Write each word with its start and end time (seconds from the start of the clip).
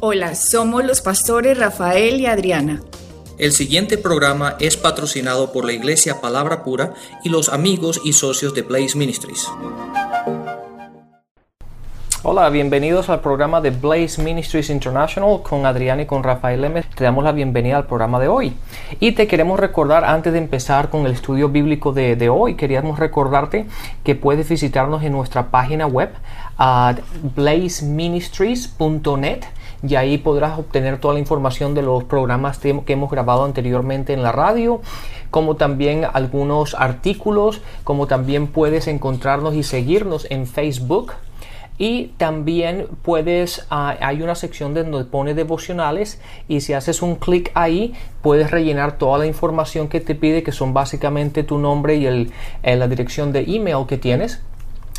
Hola, 0.00 0.36
somos 0.36 0.84
los 0.84 1.00
pastores 1.00 1.58
Rafael 1.58 2.20
y 2.20 2.26
Adriana. 2.26 2.80
El 3.36 3.50
siguiente 3.50 3.98
programa 3.98 4.54
es 4.60 4.76
patrocinado 4.76 5.52
por 5.52 5.64
la 5.64 5.72
Iglesia 5.72 6.20
Palabra 6.20 6.62
Pura 6.62 6.94
y 7.24 7.30
los 7.30 7.48
amigos 7.48 8.00
y 8.04 8.12
socios 8.12 8.54
de 8.54 8.62
Blaze 8.62 8.96
Ministries. 8.96 9.48
Hola, 12.22 12.48
bienvenidos 12.50 13.08
al 13.08 13.20
programa 13.20 13.60
de 13.60 13.70
Blaze 13.70 14.22
Ministries 14.22 14.70
International 14.70 15.42
con 15.42 15.66
Adriana 15.66 16.02
y 16.02 16.06
con 16.06 16.22
Rafael 16.22 16.62
M. 16.62 16.80
Te 16.94 17.02
damos 17.02 17.24
la 17.24 17.32
bienvenida 17.32 17.78
al 17.78 17.86
programa 17.86 18.20
de 18.20 18.28
hoy. 18.28 18.52
Y 19.00 19.10
te 19.12 19.26
queremos 19.26 19.58
recordar, 19.58 20.04
antes 20.04 20.32
de 20.32 20.38
empezar 20.38 20.90
con 20.90 21.06
el 21.06 21.12
estudio 21.12 21.48
bíblico 21.48 21.92
de, 21.92 22.14
de 22.14 22.28
hoy, 22.28 22.54
queríamos 22.54 23.00
recordarte 23.00 23.66
que 24.04 24.14
puedes 24.14 24.48
visitarnos 24.48 25.02
en 25.02 25.10
nuestra 25.10 25.50
página 25.50 25.88
web 25.88 26.10
a 26.56 26.94
blazeministries.net 27.34 29.40
y 29.82 29.94
ahí 29.94 30.18
podrás 30.18 30.58
obtener 30.58 30.98
toda 30.98 31.14
la 31.14 31.20
información 31.20 31.74
de 31.74 31.82
los 31.82 32.04
programas 32.04 32.58
que 32.58 32.92
hemos 32.92 33.10
grabado 33.10 33.44
anteriormente 33.44 34.12
en 34.12 34.22
la 34.22 34.32
radio, 34.32 34.80
como 35.30 35.56
también 35.56 36.04
algunos 36.12 36.74
artículos, 36.74 37.60
como 37.84 38.06
también 38.06 38.48
puedes 38.48 38.88
encontrarnos 38.88 39.54
y 39.54 39.62
seguirnos 39.62 40.26
en 40.30 40.46
Facebook. 40.46 41.12
Y 41.80 42.08
también 42.16 42.88
puedes, 43.02 43.64
ah, 43.70 43.94
hay 44.00 44.20
una 44.20 44.34
sección 44.34 44.74
donde 44.74 45.04
pone 45.04 45.34
devocionales 45.34 46.20
y 46.48 46.60
si 46.60 46.72
haces 46.72 47.02
un 47.02 47.14
clic 47.14 47.52
ahí 47.54 47.94
puedes 48.20 48.50
rellenar 48.50 48.98
toda 48.98 49.18
la 49.18 49.26
información 49.26 49.86
que 49.86 50.00
te 50.00 50.16
pide, 50.16 50.42
que 50.42 50.50
son 50.50 50.74
básicamente 50.74 51.44
tu 51.44 51.56
nombre 51.56 51.94
y 51.94 52.06
el, 52.06 52.32
eh, 52.64 52.74
la 52.74 52.88
dirección 52.88 53.30
de 53.30 53.42
email 53.42 53.86
que 53.86 53.96
tienes 53.96 54.42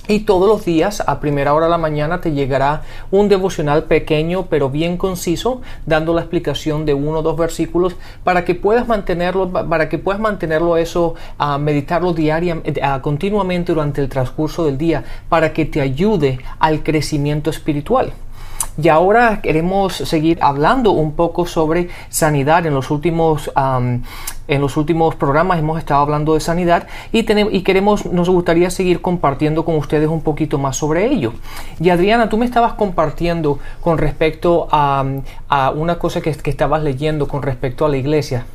y 0.09 0.21
todos 0.21 0.49
los 0.49 0.65
días 0.65 1.03
a 1.05 1.19
primera 1.19 1.53
hora 1.53 1.67
de 1.67 1.69
la 1.69 1.77
mañana 1.77 2.19
te 2.19 2.31
llegará 2.31 2.81
un 3.11 3.29
devocional 3.29 3.83
pequeño 3.83 4.47
pero 4.47 4.71
bien 4.71 4.97
conciso, 4.97 5.61
dando 5.85 6.15
la 6.15 6.21
explicación 6.21 6.83
de 6.85 6.95
uno 6.95 7.19
o 7.19 7.21
dos 7.21 7.37
versículos 7.37 7.95
para 8.23 8.43
que 8.43 8.55
puedas 8.55 8.87
mantenerlo, 8.87 9.51
para 9.51 9.87
que 9.87 9.99
puedas 9.99 10.19
mantenerlo 10.19 10.77
eso, 10.77 11.13
a 11.37 11.59
meditarlo 11.59 12.13
diariamente, 12.13 12.81
continuamente 13.01 13.71
durante 13.71 14.01
el 14.01 14.09
transcurso 14.09 14.65
del 14.65 14.79
día, 14.79 15.03
para 15.29 15.53
que 15.53 15.65
te 15.65 15.79
ayude 15.79 16.39
al 16.57 16.81
crecimiento 16.81 17.51
espiritual. 17.51 18.11
Y 18.81 18.87
ahora 18.87 19.41
queremos 19.41 19.93
seguir 19.93 20.37
hablando 20.41 20.91
un 20.91 21.11
poco 21.11 21.45
sobre 21.45 21.89
sanidad. 22.09 22.65
En 22.65 22.73
los 22.73 22.91
últimos, 22.91 23.51
en 23.55 24.61
los 24.61 24.77
últimos 24.77 25.15
programas 25.15 25.59
hemos 25.59 25.79
estado 25.79 26.01
hablando 26.01 26.33
de 26.33 26.39
sanidad 26.39 26.87
y, 27.11 27.23
tenemos, 27.23 27.53
y 27.53 27.63
queremos, 27.63 28.05
nos 28.05 28.29
gustaría 28.29 28.69
seguir 28.69 29.01
compartiendo 29.01 29.65
con 29.65 29.75
ustedes 29.75 30.07
un 30.07 30.21
poquito 30.21 30.57
más 30.57 30.77
sobre 30.77 31.07
ello. 31.07 31.33
Y 31.79 31.89
Adriana, 31.89 32.29
tú 32.29 32.37
me 32.37 32.45
estabas 32.45 32.73
compartiendo 32.73 33.59
con 33.81 33.97
respecto 33.97 34.69
a, 34.71 35.03
una 35.75 35.99
cosa 35.99 36.21
que, 36.21 36.31
que 36.31 36.49
estabas 36.49 36.81
leyendo 36.81 37.27
con 37.27 37.41
respecto 37.41 37.85
a 37.85 37.89
la 37.89 37.97
iglesia. 37.97 38.45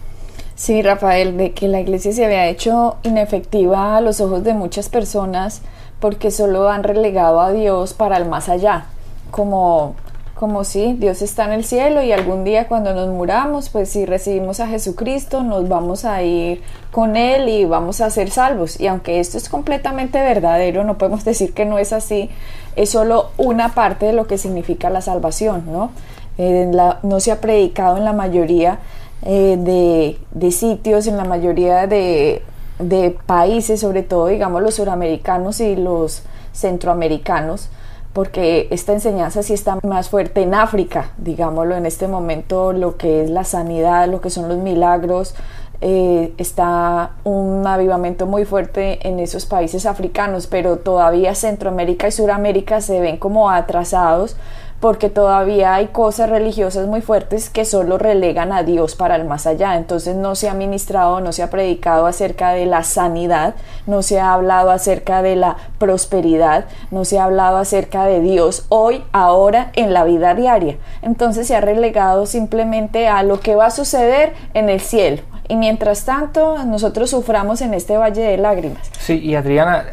Sí, 0.54 0.80
Rafael, 0.80 1.36
de 1.36 1.52
que 1.52 1.68
la 1.68 1.80
iglesia 1.80 2.12
se 2.12 2.24
había 2.24 2.46
hecho 2.46 2.96
inefectiva 3.02 3.96
a 3.96 4.00
los 4.00 4.20
ojos 4.22 4.42
de 4.42 4.54
muchas 4.54 4.88
personas 4.88 5.60
porque 6.00 6.30
solo 6.30 6.70
han 6.70 6.82
relegado 6.82 7.40
a 7.40 7.52
Dios 7.52 7.92
para 7.92 8.16
el 8.16 8.26
más 8.26 8.48
allá, 8.48 8.86
como 9.30 9.96
como 10.34 10.64
si 10.64 10.94
Dios 10.94 11.22
está 11.22 11.44
en 11.44 11.52
el 11.52 11.64
cielo 11.64 12.02
y 12.02 12.10
algún 12.10 12.42
día 12.42 12.66
cuando 12.66 12.92
nos 12.92 13.08
muramos, 13.08 13.68
pues 13.68 13.88
si 13.88 14.04
recibimos 14.04 14.58
a 14.58 14.66
Jesucristo, 14.66 15.44
nos 15.44 15.68
vamos 15.68 16.04
a 16.04 16.22
ir 16.22 16.60
con 16.90 17.16
Él 17.16 17.48
y 17.48 17.64
vamos 17.64 18.00
a 18.00 18.10
ser 18.10 18.30
salvos. 18.30 18.80
Y 18.80 18.88
aunque 18.88 19.20
esto 19.20 19.38
es 19.38 19.48
completamente 19.48 20.20
verdadero, 20.20 20.82
no 20.84 20.98
podemos 20.98 21.24
decir 21.24 21.54
que 21.54 21.64
no 21.64 21.78
es 21.78 21.92
así, 21.92 22.30
es 22.74 22.90
solo 22.90 23.30
una 23.36 23.74
parte 23.74 24.06
de 24.06 24.12
lo 24.12 24.26
que 24.26 24.38
significa 24.38 24.90
la 24.90 25.00
salvación, 25.00 25.64
¿no? 25.70 25.90
Eh, 26.36 26.68
no 27.04 27.20
se 27.20 27.30
ha 27.30 27.40
predicado 27.40 27.96
en 27.96 28.04
la 28.04 28.12
mayoría 28.12 28.80
eh, 29.22 29.56
de, 29.56 30.18
de, 30.32 30.50
sitios, 30.50 31.06
en 31.06 31.16
la 31.16 31.24
mayoría 31.24 31.86
de, 31.86 32.42
de 32.80 33.16
países, 33.24 33.80
sobre 33.80 34.02
todo 34.02 34.26
digamos 34.26 34.60
los 34.60 34.74
suramericanos 34.74 35.60
y 35.60 35.76
los 35.76 36.24
centroamericanos, 36.52 37.68
porque 38.14 38.68
esta 38.70 38.92
enseñanza 38.92 39.42
sí 39.42 39.52
está 39.52 39.78
más 39.82 40.08
fuerte 40.08 40.42
en 40.42 40.54
África, 40.54 41.10
digámoslo 41.18 41.76
en 41.76 41.84
este 41.84 42.06
momento, 42.06 42.72
lo 42.72 42.96
que 42.96 43.24
es 43.24 43.30
la 43.30 43.42
sanidad, 43.44 44.08
lo 44.08 44.20
que 44.20 44.30
son 44.30 44.48
los 44.48 44.56
milagros, 44.58 45.34
eh, 45.80 46.32
está 46.38 47.10
un 47.24 47.66
avivamiento 47.66 48.26
muy 48.26 48.44
fuerte 48.44 49.06
en 49.06 49.18
esos 49.18 49.46
países 49.46 49.84
africanos, 49.84 50.46
pero 50.46 50.78
todavía 50.78 51.34
Centroamérica 51.34 52.06
y 52.06 52.12
Suramérica 52.12 52.80
se 52.80 53.00
ven 53.00 53.16
como 53.16 53.50
atrasados 53.50 54.36
porque 54.84 55.08
todavía 55.08 55.72
hay 55.72 55.86
cosas 55.86 56.28
religiosas 56.28 56.86
muy 56.86 57.00
fuertes 57.00 57.48
que 57.48 57.64
solo 57.64 57.96
relegan 57.96 58.52
a 58.52 58.64
Dios 58.64 58.96
para 58.96 59.16
el 59.16 59.24
más 59.24 59.46
allá. 59.46 59.76
Entonces 59.76 60.14
no 60.14 60.34
se 60.34 60.50
ha 60.50 60.52
ministrado, 60.52 61.20
no 61.20 61.32
se 61.32 61.42
ha 61.42 61.48
predicado 61.48 62.04
acerca 62.04 62.50
de 62.50 62.66
la 62.66 62.82
sanidad, 62.82 63.54
no 63.86 64.02
se 64.02 64.20
ha 64.20 64.34
hablado 64.34 64.70
acerca 64.70 65.22
de 65.22 65.36
la 65.36 65.56
prosperidad, 65.78 66.66
no 66.90 67.06
se 67.06 67.18
ha 67.18 67.24
hablado 67.24 67.56
acerca 67.56 68.04
de 68.04 68.20
Dios 68.20 68.66
hoy, 68.68 69.02
ahora, 69.12 69.70
en 69.72 69.94
la 69.94 70.04
vida 70.04 70.34
diaria. 70.34 70.76
Entonces 71.00 71.46
se 71.46 71.56
ha 71.56 71.62
relegado 71.62 72.26
simplemente 72.26 73.08
a 73.08 73.22
lo 73.22 73.40
que 73.40 73.56
va 73.56 73.64
a 73.64 73.70
suceder 73.70 74.34
en 74.52 74.68
el 74.68 74.82
cielo 74.82 75.22
y 75.48 75.56
mientras 75.56 76.04
tanto 76.04 76.64
nosotros 76.64 77.10
suframos 77.10 77.60
en 77.60 77.74
este 77.74 77.96
valle 77.96 78.22
de 78.22 78.36
lágrimas. 78.38 78.90
Sí, 78.98 79.18
y 79.18 79.34
Adriana, 79.34 79.84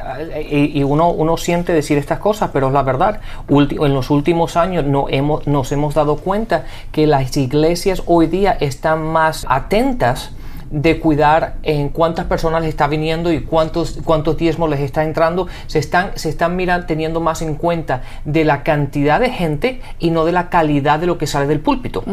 y, 0.50 0.84
uno, 0.84 1.10
uno 1.10 1.38
siente 1.38 1.74
decir 1.74 1.98
estas 1.98 2.20
cosas, 2.20 2.52
pero 2.54 2.68
es 2.68 2.74
la 2.74 2.84
verdad. 2.84 3.20
en 3.50 3.94
los 3.94 4.10
últimos 4.10 4.56
años 4.56 4.86
no 4.86 5.08
hemos, 5.10 5.48
nos 5.48 5.72
hemos 5.72 5.94
dado 5.94 6.18
cuenta 6.18 6.66
que 6.92 7.08
las 7.08 7.36
iglesias 7.36 8.04
hoy 8.06 8.28
día 8.28 8.56
están 8.60 9.04
más 9.04 9.46
atentas 9.50 10.32
de 10.72 11.00
cuidar 11.00 11.58
en 11.64 11.90
cuántas 11.90 12.26
personas 12.26 12.62
les 12.62 12.70
está 12.70 12.88
viniendo 12.88 13.32
y 13.32 13.42
cuántos, 13.42 14.00
cuántos 14.04 14.38
diezmos 14.38 14.70
les 14.70 14.80
está 14.80 15.04
entrando, 15.04 15.48
se 15.68 15.80
están, 15.80 16.12
se 16.16 16.30
están 16.30 16.56
mirando, 16.56 16.88
teniendo 16.88 17.20
más 17.20 17.42
en 17.42 17.56
cuenta 17.56 18.02
de 18.26 18.46
la 18.46 18.64
cantidad 18.64 19.20
de 19.20 19.30
gente 19.30 19.82
y 20.00 20.12
no 20.12 20.26
de 20.26 20.32
la 20.32 20.50
calidad 20.50 21.00
de 21.00 21.08
lo 21.08 21.18
que 21.18 21.28
sale 21.28 21.46
del 21.46 21.60
púlpito. 21.60 22.04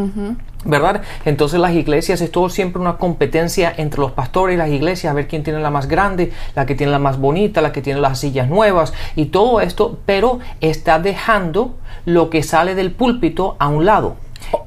¿Verdad? 0.65 1.03
Entonces 1.25 1.61
las 1.61 1.73
iglesias 1.73 2.21
es 2.21 2.33
todo 2.33 2.49
siempre 2.49 2.83
una 2.83 2.97
competencia 2.97 3.73
entre 3.77 4.01
los 4.01 4.11
pastores 4.11 4.55
y 4.55 4.59
las 4.59 4.71
iglesias, 4.71 5.13
a 5.13 5.15
ver 5.15 5.29
quién 5.29 5.45
tiene 5.45 5.61
la 5.61 5.71
más 5.71 5.87
grande, 5.87 6.33
la 6.57 6.67
que 6.67 6.75
tiene 6.75 6.91
la 6.91 6.99
más 6.99 7.19
bonita, 7.19 7.63
la 7.63 7.73
que 7.73 7.81
tiene 7.81 8.01
las 8.01 8.19
sillas 8.19 8.49
nuevas 8.49 8.93
y 9.15 9.27
todo 9.27 9.61
esto, 9.61 10.01
pero 10.05 10.41
está 10.61 10.99
dejando 10.99 11.77
lo 12.05 12.29
que 12.29 12.43
sale 12.43 12.75
del 12.75 12.91
púlpito 12.91 13.55
a 13.61 13.69
un 13.69 13.87
lado 13.87 14.17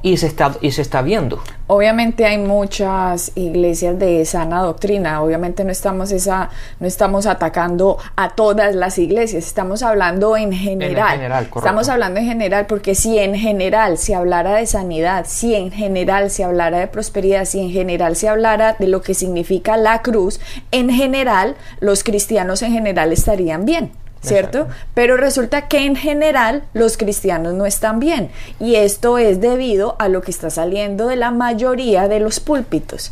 y 0.02 0.18
se 0.18 0.28
está, 0.28 0.54
y 0.62 0.72
se 0.72 0.82
está 0.82 1.02
viendo. 1.02 1.40
Obviamente 1.74 2.26
hay 2.26 2.38
muchas 2.38 3.32
iglesias 3.36 3.98
de 3.98 4.26
sana 4.26 4.62
doctrina, 4.62 5.22
obviamente 5.22 5.64
no 5.64 5.72
estamos, 5.72 6.12
esa, 6.12 6.50
no 6.82 6.86
estamos 6.86 7.26
atacando 7.26 7.98
a 8.18 8.32
todas 8.32 8.76
las 8.76 8.98
iglesias, 8.98 9.46
estamos 9.48 9.82
hablando 9.82 10.36
en 10.36 10.52
general. 10.52 11.14
En 11.14 11.20
general 11.22 11.48
estamos 11.56 11.88
hablando 11.88 12.20
en 12.20 12.26
general 12.26 12.66
porque 12.66 12.94
si 12.94 13.20
en 13.20 13.36
general 13.36 13.98
se 13.98 14.16
hablara 14.16 14.56
de 14.56 14.66
sanidad, 14.66 15.26
si 15.30 15.56
en 15.56 15.72
general 15.72 16.30
se 16.30 16.44
hablara 16.44 16.78
de 16.78 16.88
prosperidad, 16.88 17.46
si 17.46 17.62
en 17.62 17.72
general 17.72 18.18
se 18.18 18.28
hablara 18.28 18.76
de 18.78 18.88
lo 18.88 19.02
que 19.02 19.14
significa 19.14 19.78
la 19.78 20.02
cruz, 20.02 20.42
en 20.72 20.90
general 20.90 21.56
los 21.80 22.04
cristianos 22.04 22.64
en 22.64 22.74
general 22.74 23.14
estarían 23.14 23.64
bien. 23.64 23.94
¿Cierto? 24.22 24.68
Pero 24.94 25.18
resulta 25.18 25.68
que 25.68 25.86
en 25.86 25.96
general 25.96 26.64
los 26.74 26.98
cristianos 26.98 27.54
no 27.54 27.66
están 27.66 28.00
bien 28.00 28.30
y 28.60 28.76
esto 28.76 29.18
es 29.18 29.42
debido 29.42 29.96
a 30.00 30.08
lo 30.08 30.22
que 30.22 30.32
está 30.32 30.50
saliendo 30.50 31.08
de 31.08 31.16
la 31.16 31.32
mayoría 31.32 32.08
de 32.08 32.20
los 32.20 32.40
púlpitos. 32.40 33.12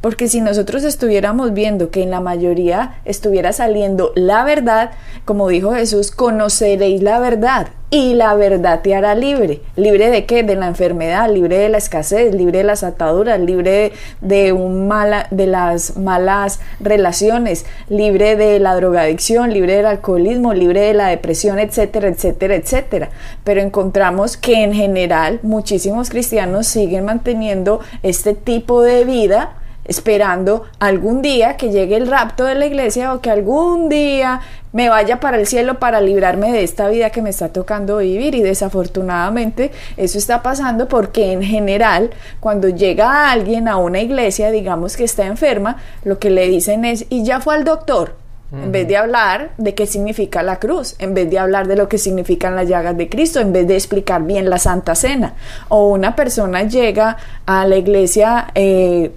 Porque 0.00 0.28
si 0.28 0.40
nosotros 0.40 0.84
estuviéramos 0.84 1.52
viendo 1.52 1.90
que 1.90 2.02
en 2.02 2.10
la 2.10 2.20
mayoría 2.20 3.00
estuviera 3.04 3.52
saliendo 3.52 4.12
la 4.14 4.44
verdad, 4.44 4.92
como 5.24 5.48
dijo 5.48 5.72
Jesús, 5.72 6.10
conoceréis 6.10 7.02
la 7.02 7.18
verdad 7.20 7.68
y 7.90 8.14
la 8.14 8.34
verdad 8.34 8.82
te 8.82 8.94
hará 8.94 9.16
libre. 9.16 9.60
¿Libre 9.74 10.10
de 10.10 10.24
qué? 10.24 10.44
De 10.44 10.54
la 10.54 10.68
enfermedad, 10.68 11.28
libre 11.28 11.58
de 11.58 11.68
la 11.68 11.78
escasez, 11.78 12.32
libre 12.34 12.58
de 12.58 12.64
las 12.64 12.84
ataduras, 12.84 13.40
libre 13.40 13.92
de, 14.20 14.52
un 14.52 14.86
mala, 14.86 15.26
de 15.32 15.48
las 15.48 15.96
malas 15.96 16.60
relaciones, 16.78 17.66
libre 17.88 18.36
de 18.36 18.60
la 18.60 18.76
drogadicción, 18.76 19.52
libre 19.52 19.74
del 19.76 19.86
alcoholismo, 19.86 20.54
libre 20.54 20.82
de 20.82 20.94
la 20.94 21.08
depresión, 21.08 21.58
etcétera, 21.58 22.08
etcétera, 22.08 22.54
etcétera. 22.54 23.10
Pero 23.42 23.60
encontramos 23.60 24.36
que 24.36 24.62
en 24.62 24.72
general 24.72 25.40
muchísimos 25.42 26.10
cristianos 26.10 26.68
siguen 26.68 27.04
manteniendo 27.04 27.80
este 28.04 28.34
tipo 28.34 28.82
de 28.82 29.04
vida 29.04 29.59
esperando 29.90 30.66
algún 30.78 31.20
día 31.20 31.56
que 31.56 31.70
llegue 31.70 31.96
el 31.96 32.06
rapto 32.06 32.44
de 32.44 32.54
la 32.54 32.66
iglesia 32.66 33.12
o 33.12 33.20
que 33.20 33.28
algún 33.28 33.88
día 33.88 34.40
me 34.72 34.88
vaya 34.88 35.18
para 35.18 35.36
el 35.36 35.48
cielo 35.48 35.80
para 35.80 36.00
librarme 36.00 36.52
de 36.52 36.62
esta 36.62 36.88
vida 36.88 37.10
que 37.10 37.22
me 37.22 37.30
está 37.30 37.48
tocando 37.48 37.98
vivir 37.98 38.36
y 38.36 38.40
desafortunadamente 38.40 39.72
eso 39.96 40.16
está 40.16 40.44
pasando 40.44 40.86
porque 40.86 41.32
en 41.32 41.42
general 41.42 42.10
cuando 42.38 42.68
llega 42.68 43.32
alguien 43.32 43.66
a 43.66 43.78
una 43.78 44.00
iglesia 44.00 44.52
digamos 44.52 44.96
que 44.96 45.02
está 45.02 45.26
enferma 45.26 45.78
lo 46.04 46.20
que 46.20 46.30
le 46.30 46.46
dicen 46.46 46.84
es 46.84 47.06
y 47.10 47.24
ya 47.24 47.40
fue 47.40 47.56
al 47.56 47.64
doctor 47.64 48.14
en 48.52 48.72
vez 48.72 48.88
de 48.88 48.96
hablar 48.96 49.52
de 49.58 49.76
qué 49.76 49.86
significa 49.86 50.42
la 50.42 50.58
cruz, 50.58 50.96
en 50.98 51.14
vez 51.14 51.30
de 51.30 51.38
hablar 51.38 51.68
de 51.68 51.76
lo 51.76 51.88
que 51.88 51.98
significan 51.98 52.56
las 52.56 52.68
llagas 52.68 52.96
de 52.96 53.08
Cristo, 53.08 53.38
en 53.38 53.52
vez 53.52 53.68
de 53.68 53.76
explicar 53.76 54.24
bien 54.24 54.50
la 54.50 54.58
Santa 54.58 54.96
Cena. 54.96 55.34
O 55.68 55.90
una 55.90 56.16
persona 56.16 56.64
llega 56.64 57.16
a 57.46 57.64
la 57.64 57.76
iglesia 57.76 58.48
eh, 58.56 59.12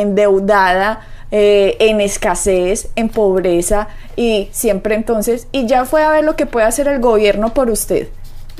endeudada, 0.00 1.00
eh, 1.30 1.76
en 1.80 2.00
escasez, 2.00 2.88
en 2.94 3.08
pobreza 3.08 3.88
y 4.14 4.48
siempre 4.52 4.94
entonces, 4.94 5.48
y 5.50 5.66
ya 5.66 5.84
fue 5.84 6.04
a 6.04 6.10
ver 6.10 6.24
lo 6.24 6.36
que 6.36 6.46
puede 6.46 6.66
hacer 6.66 6.86
el 6.86 7.00
gobierno 7.00 7.52
por 7.52 7.68
usted. 7.68 8.08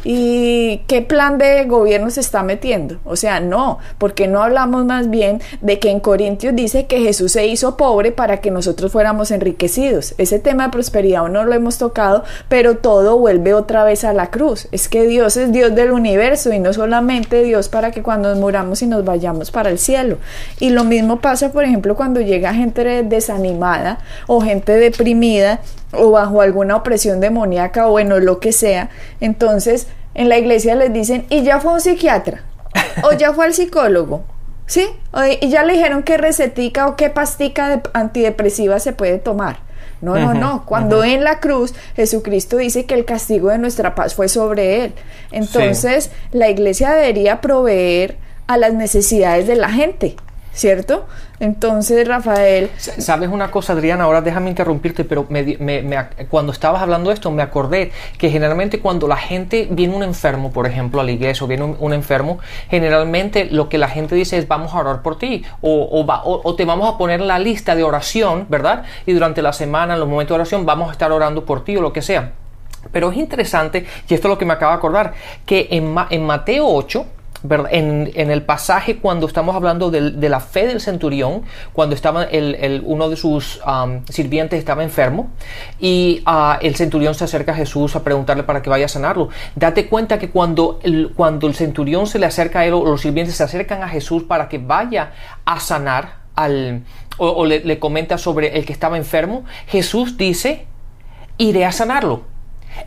¿Y 0.04 0.82
qué 0.86 1.02
plan 1.02 1.38
de 1.38 1.64
gobierno 1.64 2.10
se 2.10 2.20
está 2.20 2.42
metiendo? 2.42 2.98
O 3.04 3.16
sea, 3.16 3.40
no, 3.40 3.78
porque 3.98 4.28
no 4.28 4.42
hablamos 4.42 4.84
más 4.84 5.10
bien 5.10 5.40
de 5.60 5.78
que 5.78 5.90
en 5.90 6.00
Corintios 6.00 6.54
dice 6.54 6.86
que 6.86 7.00
Jesús 7.00 7.32
se 7.32 7.46
hizo 7.46 7.76
pobre 7.76 8.12
para 8.12 8.40
que 8.40 8.50
nosotros 8.50 8.92
fuéramos 8.92 9.30
enriquecidos. 9.30 10.14
Ese 10.18 10.38
tema 10.38 10.64
de 10.64 10.70
prosperidad 10.70 11.28
no 11.28 11.44
lo 11.44 11.54
hemos 11.54 11.78
tocado, 11.78 12.24
pero 12.48 12.76
todo 12.76 13.18
vuelve 13.18 13.54
otra 13.54 13.84
vez 13.84 14.04
a 14.04 14.12
la 14.12 14.30
cruz. 14.30 14.68
Es 14.70 14.88
que 14.88 15.06
Dios 15.06 15.36
es 15.36 15.50
Dios 15.50 15.74
del 15.74 15.92
universo 15.92 16.52
y 16.52 16.58
no 16.58 16.72
solamente 16.72 17.42
Dios 17.42 17.68
para 17.68 17.90
que 17.90 18.02
cuando 18.02 18.28
nos 18.30 18.38
muramos 18.38 18.82
y 18.82 18.86
nos 18.86 19.04
vayamos 19.04 19.50
para 19.50 19.70
el 19.70 19.78
cielo. 19.78 20.18
Y 20.60 20.70
lo 20.70 20.84
mismo 20.84 21.20
pasa, 21.20 21.52
por 21.52 21.64
ejemplo, 21.64 21.96
cuando 21.96 22.20
llega 22.20 22.54
gente 22.54 23.02
desanimada 23.02 23.98
o 24.26 24.40
gente 24.40 24.72
deprimida 24.72 25.60
o 25.92 26.10
bajo 26.10 26.40
alguna 26.40 26.76
opresión 26.76 27.20
demoníaca 27.20 27.86
o 27.86 27.90
bueno, 27.90 28.18
lo 28.18 28.40
que 28.40 28.52
sea. 28.52 28.90
Entonces, 29.20 29.86
en 30.14 30.28
la 30.28 30.38
iglesia 30.38 30.74
les 30.74 30.92
dicen, 30.92 31.26
y 31.28 31.42
ya 31.42 31.60
fue 31.60 31.74
un 31.74 31.80
psiquiatra, 31.80 32.42
o 33.02 33.12
ya 33.12 33.32
fue 33.32 33.46
al 33.46 33.54
psicólogo, 33.54 34.24
¿sí? 34.66 34.88
y 35.40 35.48
ya 35.48 35.62
le 35.62 35.74
dijeron 35.74 36.02
qué 36.02 36.16
recetica 36.16 36.86
o 36.88 36.96
qué 36.96 37.10
pastica 37.10 37.68
de 37.68 37.82
antidepresiva 37.92 38.80
se 38.80 38.92
puede 38.92 39.18
tomar. 39.18 39.66
No, 40.02 40.16
no, 40.18 40.34
no. 40.34 40.64
Cuando 40.66 41.04
en 41.04 41.24
la 41.24 41.40
cruz 41.40 41.74
Jesucristo 41.94 42.58
dice 42.58 42.84
que 42.84 42.94
el 42.94 43.06
castigo 43.06 43.48
de 43.48 43.58
nuestra 43.58 43.94
paz 43.94 44.14
fue 44.14 44.28
sobre 44.28 44.84
él. 44.84 44.94
Entonces, 45.32 46.10
la 46.32 46.50
iglesia 46.50 46.92
debería 46.92 47.40
proveer 47.40 48.18
a 48.46 48.58
las 48.58 48.74
necesidades 48.74 49.46
de 49.46 49.56
la 49.56 49.70
gente. 49.70 50.16
¿Cierto? 50.56 51.06
Entonces, 51.38 52.08
Rafael... 52.08 52.70
¿Sabes 52.78 53.28
una 53.28 53.50
cosa, 53.50 53.74
Adriana? 53.74 54.04
Ahora 54.04 54.22
déjame 54.22 54.48
interrumpirte, 54.48 55.04
pero 55.04 55.28
cuando 56.30 56.52
estabas 56.52 56.80
hablando 56.80 57.10
de 57.10 57.14
esto 57.14 57.30
me 57.30 57.42
acordé 57.42 57.92
que 58.16 58.30
generalmente 58.30 58.80
cuando 58.80 59.06
la 59.06 59.18
gente 59.18 59.68
viene 59.70 59.94
un 59.94 60.02
enfermo, 60.02 60.50
por 60.50 60.66
ejemplo, 60.66 61.00
a 61.00 61.04
la 61.04 61.12
iglesia 61.12 61.44
o 61.44 61.46
viene 61.46 61.76
un, 61.78 61.92
enfermo, 61.92 62.38
generalmente 62.70 63.44
lo 63.50 63.68
que 63.68 63.76
la 63.76 63.88
gente 63.88 64.14
dice 64.14 64.38
es 64.38 64.48
vamos 64.48 64.72
a 64.72 64.78
orar 64.78 65.02
por 65.02 65.18
ti 65.18 65.44
o, 65.60 66.04
o, 66.42 66.54
te 66.56 66.64
vamos 66.64 66.92
a 66.92 66.96
poner 66.96 67.20
la 67.20 67.38
lista 67.38 67.76
de 67.76 67.84
oración, 67.84 68.46
¿verdad? 68.48 68.84
Y 69.04 69.12
durante 69.12 69.42
la 69.42 69.52
semana, 69.52 69.94
en 69.94 70.00
los 70.00 70.08
momentos 70.08 70.30
de 70.30 70.40
oración, 70.40 70.64
vamos 70.64 70.88
a 70.88 70.92
estar 70.92 71.12
orando 71.12 71.44
por 71.44 71.64
ti 71.64 71.76
o 71.76 71.82
lo 71.82 71.92
que 71.92 72.00
sea. 72.00 72.32
Pero 72.92 73.10
es 73.10 73.18
interesante, 73.18 73.84
y 74.08 74.14
esto 74.14 74.28
es 74.28 74.30
lo 74.30 74.38
que 74.38 74.46
me 74.46 74.54
acaba 74.54 74.72
de 74.72 74.78
acordar, 74.78 75.12
que 75.44 75.68
en, 75.70 75.94
en 76.10 76.24
Mateo 76.24 76.66
8, 76.66 77.04
en, 77.70 78.30
el 78.30 78.42
pasaje 78.42 78.98
cuando 78.98 79.26
estamos 79.26 79.54
hablando 79.54 79.90
de, 79.90 80.28
la 80.28 80.40
fe 80.40 80.66
del 80.66 80.80
centurión, 80.80 81.42
cuando 81.72 81.94
estaba 81.94 82.26
uno 82.84 83.08
de 83.08 83.16
sus 83.16 83.60
sirvientes 84.08 84.58
estaba 84.58 84.82
enfermo 84.82 85.30
y 85.78 86.22
ah, 86.26 86.58
el 86.62 86.76
centurión 86.76 87.14
se 87.14 87.24
acerca 87.24 87.52
a 87.52 87.54
Jesús 87.54 87.96
a 87.96 88.02
preguntarle 88.02 88.42
para 88.42 88.62
que 88.62 88.70
vaya 88.70 88.86
a 88.86 88.88
sanarlo. 88.88 89.28
Date 89.54 89.86
cuenta 89.88 90.18
que 90.18 90.30
cuando 90.30 90.80
el, 90.82 91.12
cuando 91.14 91.46
el 91.46 91.54
centurión 91.54 92.06
se 92.06 92.18
le 92.18 92.26
acerca 92.26 92.60
a 92.60 92.66
él 92.66 92.74
o 92.74 92.84
los 92.84 93.00
sirvientes 93.00 93.36
se 93.36 93.42
acercan 93.42 93.82
a 93.82 93.88
Jesús 93.88 94.24
para 94.24 94.48
que 94.48 94.58
vaya 94.58 95.12
a 95.44 95.60
sanar 95.60 96.26
al, 96.34 96.84
o, 97.18 97.44
le, 97.46 97.60
le 97.60 97.78
comenta 97.78 98.18
sobre 98.18 98.58
el 98.58 98.66
que 98.66 98.72
estaba 98.72 98.96
enfermo, 98.96 99.44
Jesús 99.66 100.16
dice, 100.16 100.66
iré 101.38 101.64
a 101.64 101.72
sanarlo. 101.72 102.22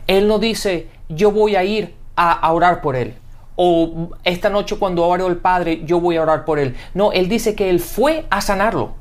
Él 0.06 0.28
no 0.28 0.38
dice, 0.38 0.88
yo 1.08 1.32
voy 1.32 1.56
a 1.56 1.64
ir 1.64 1.94
a 2.16 2.52
orar 2.52 2.82
por 2.82 2.96
él 2.96 3.14
o 3.62 4.08
esta 4.24 4.48
noche 4.48 4.76
cuando 4.76 5.06
ore 5.06 5.26
el 5.26 5.36
Padre 5.36 5.82
yo 5.84 6.00
voy 6.00 6.16
a 6.16 6.22
orar 6.22 6.46
por 6.46 6.58
él. 6.58 6.76
No, 6.94 7.12
él 7.12 7.28
dice 7.28 7.54
que 7.54 7.68
él 7.68 7.78
fue 7.78 8.24
a 8.30 8.40
sanarlo. 8.40 8.94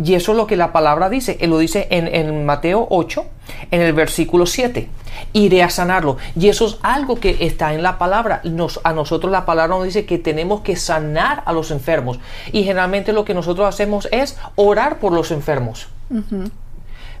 Y 0.00 0.14
eso 0.14 0.32
es 0.32 0.38
lo 0.38 0.46
que 0.46 0.56
la 0.56 0.72
palabra 0.72 1.08
dice. 1.08 1.36
Él 1.40 1.50
lo 1.50 1.58
dice 1.58 1.88
en, 1.90 2.46
Mateo 2.46 2.86
8, 2.90 3.26
en 3.72 3.80
el 3.80 3.92
versículo 3.92 4.46
7. 4.46 4.88
Iré 5.32 5.64
a 5.64 5.70
sanarlo. 5.70 6.16
Y 6.38 6.48
eso 6.48 6.66
es 6.66 6.78
algo 6.82 7.18
que 7.18 7.38
está 7.40 7.74
en 7.74 7.82
la 7.82 7.98
palabra. 7.98 8.40
Nos, 8.44 8.78
a 8.84 8.92
nosotros 8.92 9.32
la 9.32 9.44
palabra 9.44 9.74
nos 9.74 9.84
dice 9.84 10.06
que 10.06 10.18
tenemos 10.18 10.60
que 10.60 10.76
sanar 10.76 11.42
a 11.44 11.52
los 11.52 11.72
enfermos. 11.72 12.20
Y 12.52 12.62
generalmente 12.62 13.12
lo 13.12 13.24
que 13.24 13.34
nosotros 13.34 13.66
hacemos 13.66 14.08
es 14.12 14.38
orar 14.54 15.00
por 15.00 15.12
los 15.12 15.32
enfermos. 15.32 15.88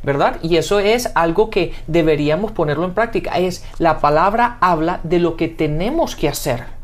¿Verdad? 0.02 0.36
Y 0.42 0.56
eso 0.56 0.78
es 0.78 1.10
algo 1.14 1.50
que 1.50 1.74
deberíamos 1.86 2.52
ponerlo 2.52 2.84
en 2.84 2.94
práctica. 2.94 3.38
Es 3.38 3.64
la 3.78 3.98
palabra 3.98 4.58
habla 4.60 5.00
de 5.02 5.18
lo 5.18 5.36
que 5.36 5.48
tenemos 5.48 6.16
que 6.16 6.28
hacer. 6.28 6.76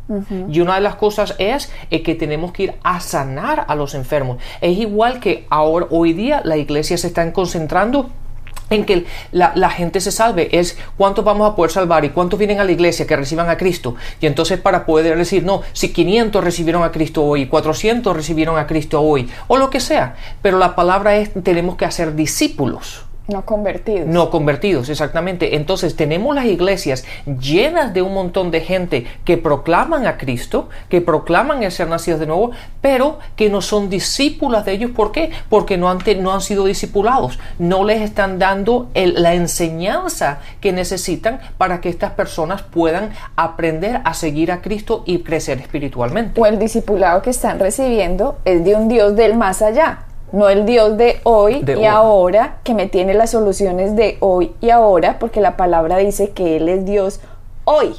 Y 0.48 0.60
una 0.60 0.74
de 0.74 0.82
las 0.82 0.96
cosas 0.96 1.34
es, 1.38 1.72
que 1.88 2.14
tenemos 2.14 2.52
que 2.52 2.64
ir 2.64 2.74
a 2.82 3.00
sanar 3.00 3.64
a 3.68 3.74
los 3.74 3.94
enfermos. 3.94 4.38
Es 4.60 4.76
igual 4.76 5.20
que 5.20 5.46
ahora, 5.48 5.86
hoy 5.90 6.12
día, 6.12 6.42
la 6.44 6.56
iglesia 6.56 6.98
se 6.98 7.06
está 7.06 7.32
concentrando 7.32 8.10
en 8.72 8.84
que 8.84 9.04
la, 9.32 9.70
gente 9.70 10.00
se 10.00 10.12
salve, 10.12 10.48
es 10.52 10.76
cuántos 10.96 11.24
vamos 11.24 11.50
a 11.50 11.56
poder 11.56 11.70
salvar 11.70 12.04
y 12.04 12.10
cuántos 12.10 12.38
vienen 12.38 12.60
a 12.60 12.64
la 12.64 12.72
iglesia 12.72 13.06
que 13.06 13.16
reciban 13.16 13.48
a 13.48 13.56
Cristo. 13.56 13.94
Y 14.20 14.26
entonces 14.26 14.60
para 14.60 14.86
poder 14.86 15.16
decir, 15.16 15.44
no, 15.44 15.62
si 15.72 15.92
500 15.92 16.42
recibieron 16.42 16.82
a 16.82 16.92
Cristo 16.92 17.24
hoy, 17.24 17.46
400 17.46 18.14
recibieron 18.14 18.58
a 18.58 18.66
Cristo 18.66 19.00
hoy, 19.00 19.28
o 19.48 19.56
lo 19.56 19.70
que 19.70 19.80
sea. 19.80 20.16
Pero 20.42 20.58
la 20.58 20.74
palabra 20.74 21.16
es, 21.16 21.30
tenemos 21.42 21.76
que 21.76 21.84
hacer 21.84 22.14
discípulos. 22.14 23.04
No 23.32 23.44
convertidos. 23.44 24.06
No 24.06 24.30
convertidos, 24.30 24.88
exactamente. 24.88 25.56
Entonces 25.56 25.96
tenemos 25.96 26.34
las 26.34 26.44
iglesias 26.44 27.04
llenas 27.40 27.94
de 27.94 28.02
un 28.02 28.14
montón 28.14 28.50
de 28.50 28.60
gente 28.60 29.06
que 29.24 29.38
proclaman 29.38 30.06
a 30.06 30.18
Cristo, 30.18 30.68
que 30.88 31.00
proclaman 31.00 31.62
el 31.62 31.72
ser 31.72 31.88
nacidos 31.88 32.20
de 32.20 32.26
nuevo, 32.26 32.50
pero 32.80 33.18
que 33.36 33.48
no 33.48 33.60
son 33.60 33.88
discípulas 33.88 34.64
de 34.64 34.72
ellos. 34.72 34.90
¿Por 34.90 35.12
qué? 35.12 35.30
Porque 35.48 35.78
no 35.78 35.90
han, 35.90 35.98
no 36.20 36.32
han 36.32 36.40
sido 36.40 36.64
discipulados. 36.64 37.38
No 37.58 37.84
les 37.84 38.02
están 38.02 38.38
dando 38.38 38.88
la 38.94 39.34
enseñanza 39.34 40.40
que 40.60 40.72
necesitan 40.72 41.40
para 41.58 41.80
que 41.80 41.88
estas 41.88 42.12
personas 42.12 42.62
puedan 42.62 43.10
aprender 43.36 44.00
a 44.04 44.14
seguir 44.14 44.52
a 44.52 44.60
Cristo 44.60 45.02
y 45.06 45.20
crecer 45.20 45.58
espiritualmente. 45.58 46.40
O 46.40 46.46
el 46.46 46.58
discipulado 46.58 47.22
que 47.22 47.30
están 47.30 47.58
recibiendo 47.58 48.38
es 48.44 48.64
de 48.64 48.74
un 48.74 48.88
Dios 48.88 49.16
del 49.16 49.36
más 49.36 49.62
allá 49.62 50.06
no 50.32 50.48
el 50.48 50.66
Dios 50.66 50.96
de 50.96 51.20
hoy 51.24 51.64
y 51.66 51.84
ahora, 51.84 52.58
que 52.64 52.74
me 52.74 52.86
tiene 52.86 53.14
las 53.14 53.30
soluciones 53.30 53.96
de 53.96 54.16
hoy 54.20 54.52
y 54.60 54.70
ahora, 54.70 55.18
porque 55.18 55.40
la 55.40 55.56
palabra 55.56 55.98
dice 55.98 56.30
que 56.30 56.56
Él 56.56 56.68
es 56.68 56.84
Dios 56.84 57.20
hoy. 57.64 57.94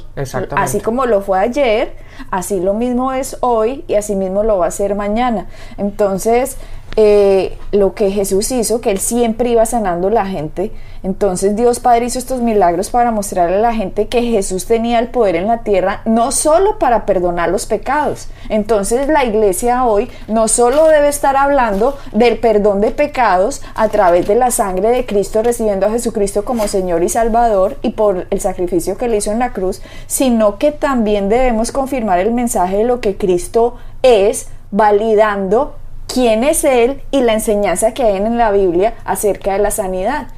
Así 0.56 0.80
como 0.80 1.06
lo 1.06 1.20
fue 1.20 1.38
ayer, 1.38 1.94
así 2.30 2.60
lo 2.60 2.74
mismo 2.74 3.12
es 3.12 3.38
hoy 3.40 3.84
y 3.88 3.94
así 3.94 4.14
mismo 4.14 4.42
lo 4.42 4.58
va 4.58 4.66
a 4.66 4.70
ser 4.70 4.94
mañana. 4.94 5.46
Entonces, 5.78 6.58
eh, 6.96 7.58
lo 7.72 7.94
que 7.94 8.10
Jesús 8.12 8.52
hizo, 8.52 8.80
que 8.80 8.90
Él 8.90 8.98
siempre 8.98 9.50
iba 9.50 9.66
sanando 9.66 10.08
a 10.08 10.12
la 10.12 10.26
gente. 10.26 10.70
Entonces 11.02 11.56
Dios 11.56 11.80
Padre 11.80 12.06
hizo 12.06 12.18
estos 12.18 12.40
milagros 12.40 12.90
para 12.90 13.10
mostrarle 13.10 13.56
a 13.56 13.60
la 13.60 13.74
gente 13.74 14.06
que 14.06 14.22
Jesús 14.22 14.66
tenía 14.66 15.00
el 15.00 15.08
poder 15.08 15.34
en 15.36 15.48
la 15.48 15.58
tierra, 15.58 16.02
no 16.04 16.30
solo 16.30 16.78
para 16.78 17.04
perdonar 17.04 17.50
los 17.50 17.66
pecados. 17.66 18.28
Entonces 18.48 19.08
la 19.08 19.24
iglesia 19.24 19.84
hoy 19.84 20.08
no 20.28 20.48
solo 20.48 20.86
debe 20.86 21.08
estar 21.08 21.36
hablando 21.36 21.98
del 22.12 22.38
perdón 22.38 22.80
de 22.80 22.92
pecados 22.92 23.60
a 23.74 23.88
través 23.88 24.26
de 24.28 24.36
la 24.36 24.50
sangre 24.50 24.90
de 24.90 25.04
Cristo, 25.04 25.42
recibiendo 25.42 25.86
a 25.86 25.90
Jesucristo 25.90 26.44
como 26.44 26.68
Señor 26.68 27.02
y 27.02 27.08
Salvador 27.08 27.76
y 27.82 27.90
por 27.90 28.26
el 28.30 28.40
sacrificio 28.40 28.96
que 28.96 29.08
le 29.08 29.16
hizo 29.16 29.32
en 29.32 29.40
la 29.40 29.52
cruz, 29.52 29.82
sino 30.06 30.58
que 30.58 30.72
también 30.72 31.28
debemos 31.28 31.72
confirmar 31.72 32.20
el 32.20 32.32
mensaje 32.32 32.78
de 32.78 32.84
lo 32.84 33.00
que 33.00 33.16
Cristo 33.16 33.76
es, 34.02 34.48
validando 34.70 35.74
quién 36.14 36.44
es 36.44 36.62
Él 36.62 37.02
y 37.10 37.22
la 37.22 37.32
enseñanza 37.32 37.92
que 37.92 38.04
hay 38.04 38.16
en 38.16 38.38
la 38.38 38.52
Biblia 38.52 38.94
acerca 39.04 39.54
de 39.54 39.58
la 39.58 39.72
sanidad. 39.72 40.28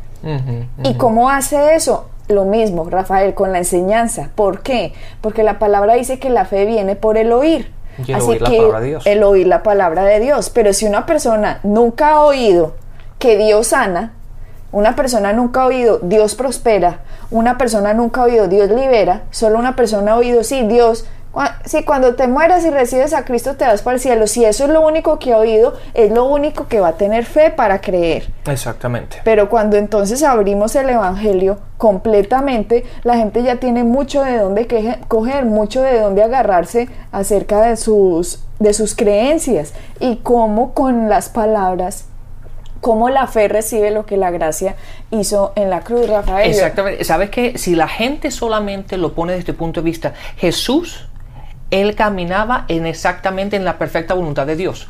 ¿Y 0.83 0.95
cómo 0.95 1.29
hace 1.29 1.75
eso? 1.75 2.09
Lo 2.29 2.47
mismo, 2.47 2.89
Rafael, 2.89 3.35
con 3.35 3.53
la 3.53 3.59
enseñanza. 3.59 4.31
¿Por 4.35 4.63
qué? 4.63 4.95
Porque 5.21 5.43
la 5.43 5.59
palabra 5.59 5.95
dice 5.95 6.19
que 6.19 6.31
la 6.31 6.47
fe 6.47 6.65
viene 6.65 6.97
por 6.97 7.19
el 7.19 7.31
oír. 7.31 7.71
Así 8.15 8.39
que 8.39 9.03
el 9.05 9.23
oír 9.23 9.47
la 9.47 9.63
palabra 9.63 10.05
de 10.05 10.19
Dios. 10.19 10.49
Pero 10.51 10.73
si 10.73 10.87
una 10.87 11.05
persona 11.05 11.61
nunca 11.63 12.13
ha 12.13 12.21
oído 12.23 12.75
que 13.19 13.37
Dios 13.37 13.69
sana, 13.69 14.15
una 14.73 14.97
persona 14.97 15.35
nunca 15.35 15.63
ha 15.63 15.67
oído 15.67 16.01
Dios 16.03 16.35
prospera, 16.35 17.01
una 17.31 17.59
persona 17.59 17.93
nunca 17.95 18.23
ha 18.23 18.25
oído 18.25 18.49
Dios 18.49 18.71
libera, 18.71 19.23
solo 19.31 19.59
una 19.59 19.77
persona 19.77 20.13
ha 20.13 20.17
oído 20.17 20.43
sí, 20.43 20.67
Dios 20.67 21.07
si 21.65 21.85
cuando 21.85 22.15
te 22.15 22.29
mueras 22.29 22.65
y 22.65 22.71
recibes 22.71 23.13
a 23.13 23.25
Cristo 23.25 23.57
te 23.57 23.67
vas 23.67 23.83
para 23.83 23.97
el 23.97 24.01
cielo, 24.01 24.27
si 24.27 24.45
eso 24.45 24.65
es 24.65 24.71
lo 24.71 24.81
único 24.81 25.19
que 25.19 25.33
ha 25.33 25.39
oído, 25.39 25.75
es 25.95 26.11
lo 26.11 26.25
único 26.25 26.67
que 26.69 26.81
va 26.81 26.89
a 26.89 26.93
tener 26.93 27.25
fe 27.25 27.51
para 27.51 27.81
creer. 27.81 28.29
Exactamente. 28.47 29.21
Pero 29.25 29.49
cuando 29.49 29.77
entonces 29.77 30.23
abrimos 30.23 30.75
el 30.77 30.89
Evangelio 30.89 31.59
completamente, 31.77 32.85
la 33.03 33.17
gente 33.17 33.43
ya 33.43 33.57
tiene 33.57 33.85
mucho 33.85 34.23
de 34.25 34.39
dónde 34.39 34.67
coger, 35.09 35.45
mucho 35.45 35.83
de 35.83 36.01
dónde 36.01 36.23
agarrarse 36.23 36.89
acerca 37.13 37.61
de 37.63 37.77
sus, 37.77 38.43
de 38.59 38.73
sus 38.73 38.95
creencias 38.95 39.75
y 40.01 40.17
cómo 40.17 40.73
con 40.73 41.09
las 41.09 41.29
palabras 41.29 42.07
cómo 42.81 43.09
la 43.11 43.27
fe 43.27 43.49
recibe 43.49 43.91
lo 43.91 44.07
que 44.07 44.17
la 44.17 44.31
gracia 44.31 44.77
hizo 45.11 45.53
en 45.57 45.71
la 45.71 45.81
cruz, 45.81 46.09
Rafael. 46.09 46.51
Exactamente. 46.51 47.03
Sabes 47.05 47.31
que 47.31 47.59
si 47.59 47.75
la 47.75 47.89
gente 47.89 48.31
solamente 48.31 48.97
lo 48.97 49.13
pone 49.13 49.33
desde 49.33 49.41
este 49.41 49.55
punto 49.55 49.81
de 49.81 49.85
vista, 49.87 50.15
Jesús, 50.37 51.09
él 51.71 51.95
caminaba 51.95 52.65
en 52.69 52.87
exactamente 52.87 53.57
en 53.57 53.65
la 53.65 53.79
perfecta 53.79 54.15
voluntad 54.15 54.47
de 54.47 54.57
Dios. 54.57 54.89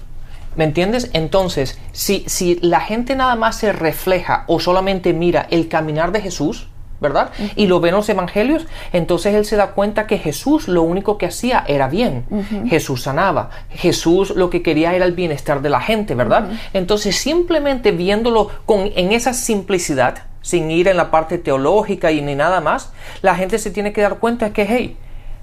¿Me 0.56 0.64
entiendes? 0.64 1.10
Entonces, 1.12 1.78
si, 1.92 2.24
si 2.26 2.58
la 2.62 2.80
gente 2.80 3.14
nada 3.14 3.36
más 3.36 3.56
se 3.56 3.72
refleja 3.72 4.44
o 4.46 4.58
solamente 4.58 5.12
mira 5.12 5.46
el 5.50 5.68
caminar 5.68 6.12
de 6.12 6.22
Jesús, 6.22 6.68
¿verdad? 7.00 7.30
Y 7.56 7.66
lo 7.66 7.80
ven 7.80 7.94
los 7.94 8.08
evangelios, 8.08 8.66
entonces 8.92 9.34
él 9.34 9.44
se 9.44 9.56
da 9.56 9.72
cuenta 9.72 10.06
que 10.06 10.18
Jesús 10.18 10.66
lo 10.66 10.82
único 10.82 11.18
que 11.18 11.26
hacía 11.26 11.64
era 11.68 11.88
bien. 11.88 12.24
Jesús 12.68 13.02
sanaba. 13.02 13.50
Jesús 13.70 14.30
lo 14.30 14.48
que 14.50 14.62
quería 14.62 14.94
era 14.94 15.04
el 15.04 15.12
bienestar 15.12 15.60
de 15.60 15.70
la 15.70 15.80
gente, 15.80 16.14
¿verdad? 16.14 16.48
Entonces 16.72 17.16
simplemente 17.16 17.92
viéndolo 17.92 18.50
con, 18.64 18.90
en 18.96 19.12
esa 19.12 19.34
simplicidad, 19.34 20.22
sin 20.40 20.70
ir 20.70 20.88
en 20.88 20.96
la 20.96 21.10
parte 21.10 21.38
teológica 21.38 22.12
y 22.12 22.22
ni 22.22 22.34
nada 22.34 22.60
más, 22.60 22.92
la 23.20 23.34
gente 23.34 23.58
se 23.58 23.70
tiene 23.70 23.92
que 23.92 24.00
dar 24.00 24.18
cuenta 24.18 24.52
que, 24.52 24.64
hey, 24.66 24.96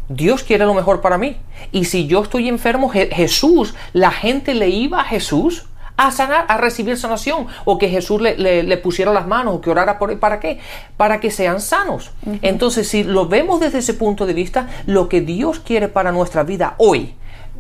Dios 0.10 0.44
quiere 0.44 0.66
lo 0.66 0.74
mejor 0.74 1.02
para 1.02 1.18
mí. 1.18 1.38
Y 1.72 1.86
si 1.86 2.08
yo 2.08 2.24
estoy 2.24 2.50
enfermo, 2.50 2.90
Jesús, 2.90 3.74
la 3.94 4.12
gente 4.12 4.54
le 4.54 4.70
iba 4.70 5.02
a 5.02 5.06
Jesús 5.06 5.66
a 5.96 6.12
sanar, 6.12 6.46
a 6.48 6.58
recibir 6.58 6.98
sanación, 6.98 7.48
o 7.66 7.78
que 7.78 7.88
Jesús 7.90 8.20
le, 8.22 8.78
pusiera 8.78 9.14
las 9.14 9.28
manos, 9.28 9.56
o 9.56 9.62
que 9.62 9.70
orara 9.70 10.00
por 10.00 10.18
¿Para 10.20 10.40
qué? 10.40 10.60
Para 10.98 11.20
que 11.20 11.32
sean 11.32 11.62
sanos. 11.62 12.12
Entonces, 12.42 12.88
si 12.88 13.04
lo 13.04 13.28
vemos 13.28 13.60
desde 13.60 13.80
ese 13.80 13.94
punto 13.94 14.26
de 14.26 14.34
vista, 14.34 14.70
lo 14.86 15.08
que 15.08 15.22
Dios 15.22 15.60
quiere 15.60 15.88
para 15.88 16.12
nuestra 16.12 16.44
vida 16.44 16.76
hoy, 16.78 17.14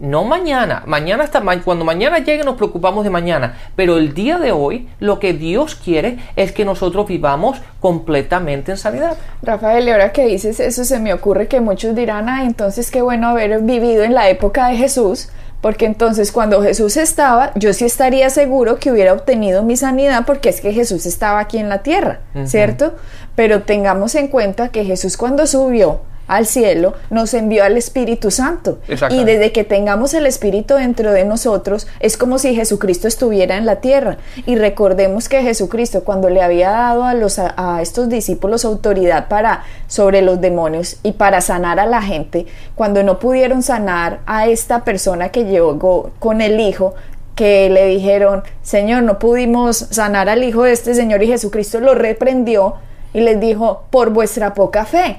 no 0.03 0.25
mañana, 0.25 0.83
mañana 0.85 1.23
está, 1.23 1.41
cuando 1.63 1.85
mañana 1.85 2.19
llegue 2.19 2.43
nos 2.43 2.57
preocupamos 2.57 3.05
de 3.05 3.09
mañana, 3.09 3.57
pero 3.77 3.95
el 3.97 4.13
día 4.13 4.37
de 4.37 4.51
hoy 4.51 4.89
lo 4.99 5.17
que 5.17 5.31
Dios 5.31 5.75
quiere 5.75 6.17
es 6.35 6.51
que 6.51 6.65
nosotros 6.65 7.07
vivamos 7.07 7.61
completamente 7.79 8.71
en 8.71 8.77
sanidad. 8.77 9.15
Rafael, 9.41 9.87
y 9.87 9.91
ahora 9.91 10.11
que 10.11 10.25
dices 10.25 10.59
eso 10.59 10.83
se 10.83 10.99
me 10.99 11.13
ocurre 11.13 11.47
que 11.47 11.61
muchos 11.61 11.95
dirán, 11.95 12.27
ah, 12.27 12.43
entonces 12.43 12.91
qué 12.91 13.01
bueno 13.01 13.29
haber 13.29 13.61
vivido 13.61 14.03
en 14.03 14.13
la 14.13 14.27
época 14.27 14.67
de 14.67 14.75
Jesús, 14.75 15.29
porque 15.61 15.85
entonces 15.85 16.33
cuando 16.33 16.61
Jesús 16.61 16.97
estaba, 16.97 17.53
yo 17.55 17.71
sí 17.71 17.85
estaría 17.85 18.29
seguro 18.29 18.79
que 18.79 18.91
hubiera 18.91 19.13
obtenido 19.13 19.63
mi 19.63 19.77
sanidad 19.77 20.25
porque 20.25 20.49
es 20.49 20.59
que 20.59 20.73
Jesús 20.73 21.05
estaba 21.05 21.39
aquí 21.39 21.59
en 21.59 21.69
la 21.69 21.77
tierra, 21.77 22.19
¿cierto? 22.43 22.95
Pero 23.37 23.61
tengamos 23.61 24.15
en 24.15 24.27
cuenta 24.27 24.67
que 24.67 24.83
Jesús 24.83 25.15
cuando 25.15 25.47
subió 25.47 26.01
al 26.27 26.45
cielo, 26.45 26.93
nos 27.09 27.33
envió 27.33 27.63
al 27.63 27.77
Espíritu 27.77 28.31
Santo. 28.31 28.79
Y 29.09 29.23
desde 29.23 29.51
que 29.51 29.63
tengamos 29.63 30.13
el 30.13 30.25
Espíritu 30.25 30.75
dentro 30.75 31.11
de 31.11 31.25
nosotros, 31.25 31.87
es 31.99 32.17
como 32.17 32.39
si 32.39 32.55
Jesucristo 32.55 33.07
estuviera 33.07 33.57
en 33.57 33.65
la 33.65 33.77
tierra. 33.77 34.17
Y 34.45 34.55
recordemos 34.55 35.29
que 35.29 35.41
Jesucristo, 35.41 36.03
cuando 36.03 36.29
le 36.29 36.41
había 36.41 36.71
dado 36.71 37.03
a, 37.03 37.13
los, 37.13 37.39
a, 37.39 37.79
estos 37.81 38.09
discípulos 38.09 38.65
autoridad 38.65 39.27
para 39.27 39.63
sobre 39.87 40.21
los 40.21 40.39
demonios 40.41 40.97
y 41.03 41.13
para 41.13 41.41
sanar 41.41 41.79
a 41.79 41.85
la 41.85 42.01
gente, 42.01 42.45
cuando 42.75 43.03
no 43.03 43.19
pudieron 43.19 43.61
sanar 43.61 44.19
a 44.25 44.47
esta 44.47 44.83
persona 44.83 45.29
que 45.29 45.45
llegó 45.45 46.11
con 46.19 46.41
el 46.41 46.59
Hijo, 46.59 46.95
que 47.35 47.69
le 47.69 47.87
dijeron, 47.87 48.43
Señor, 48.61 49.03
no 49.03 49.19
pudimos 49.19 49.77
sanar 49.77 50.29
al 50.29 50.43
Hijo 50.43 50.63
de 50.63 50.71
este 50.71 50.93
Señor 50.93 51.23
y 51.23 51.27
Jesucristo 51.27 51.79
lo 51.79 51.95
reprendió 51.95 52.75
y 53.13 53.21
les 53.21 53.39
dijo, 53.39 53.83
por 53.89 54.09
vuestra 54.09 54.53
poca 54.53 54.85
fe. 54.85 55.17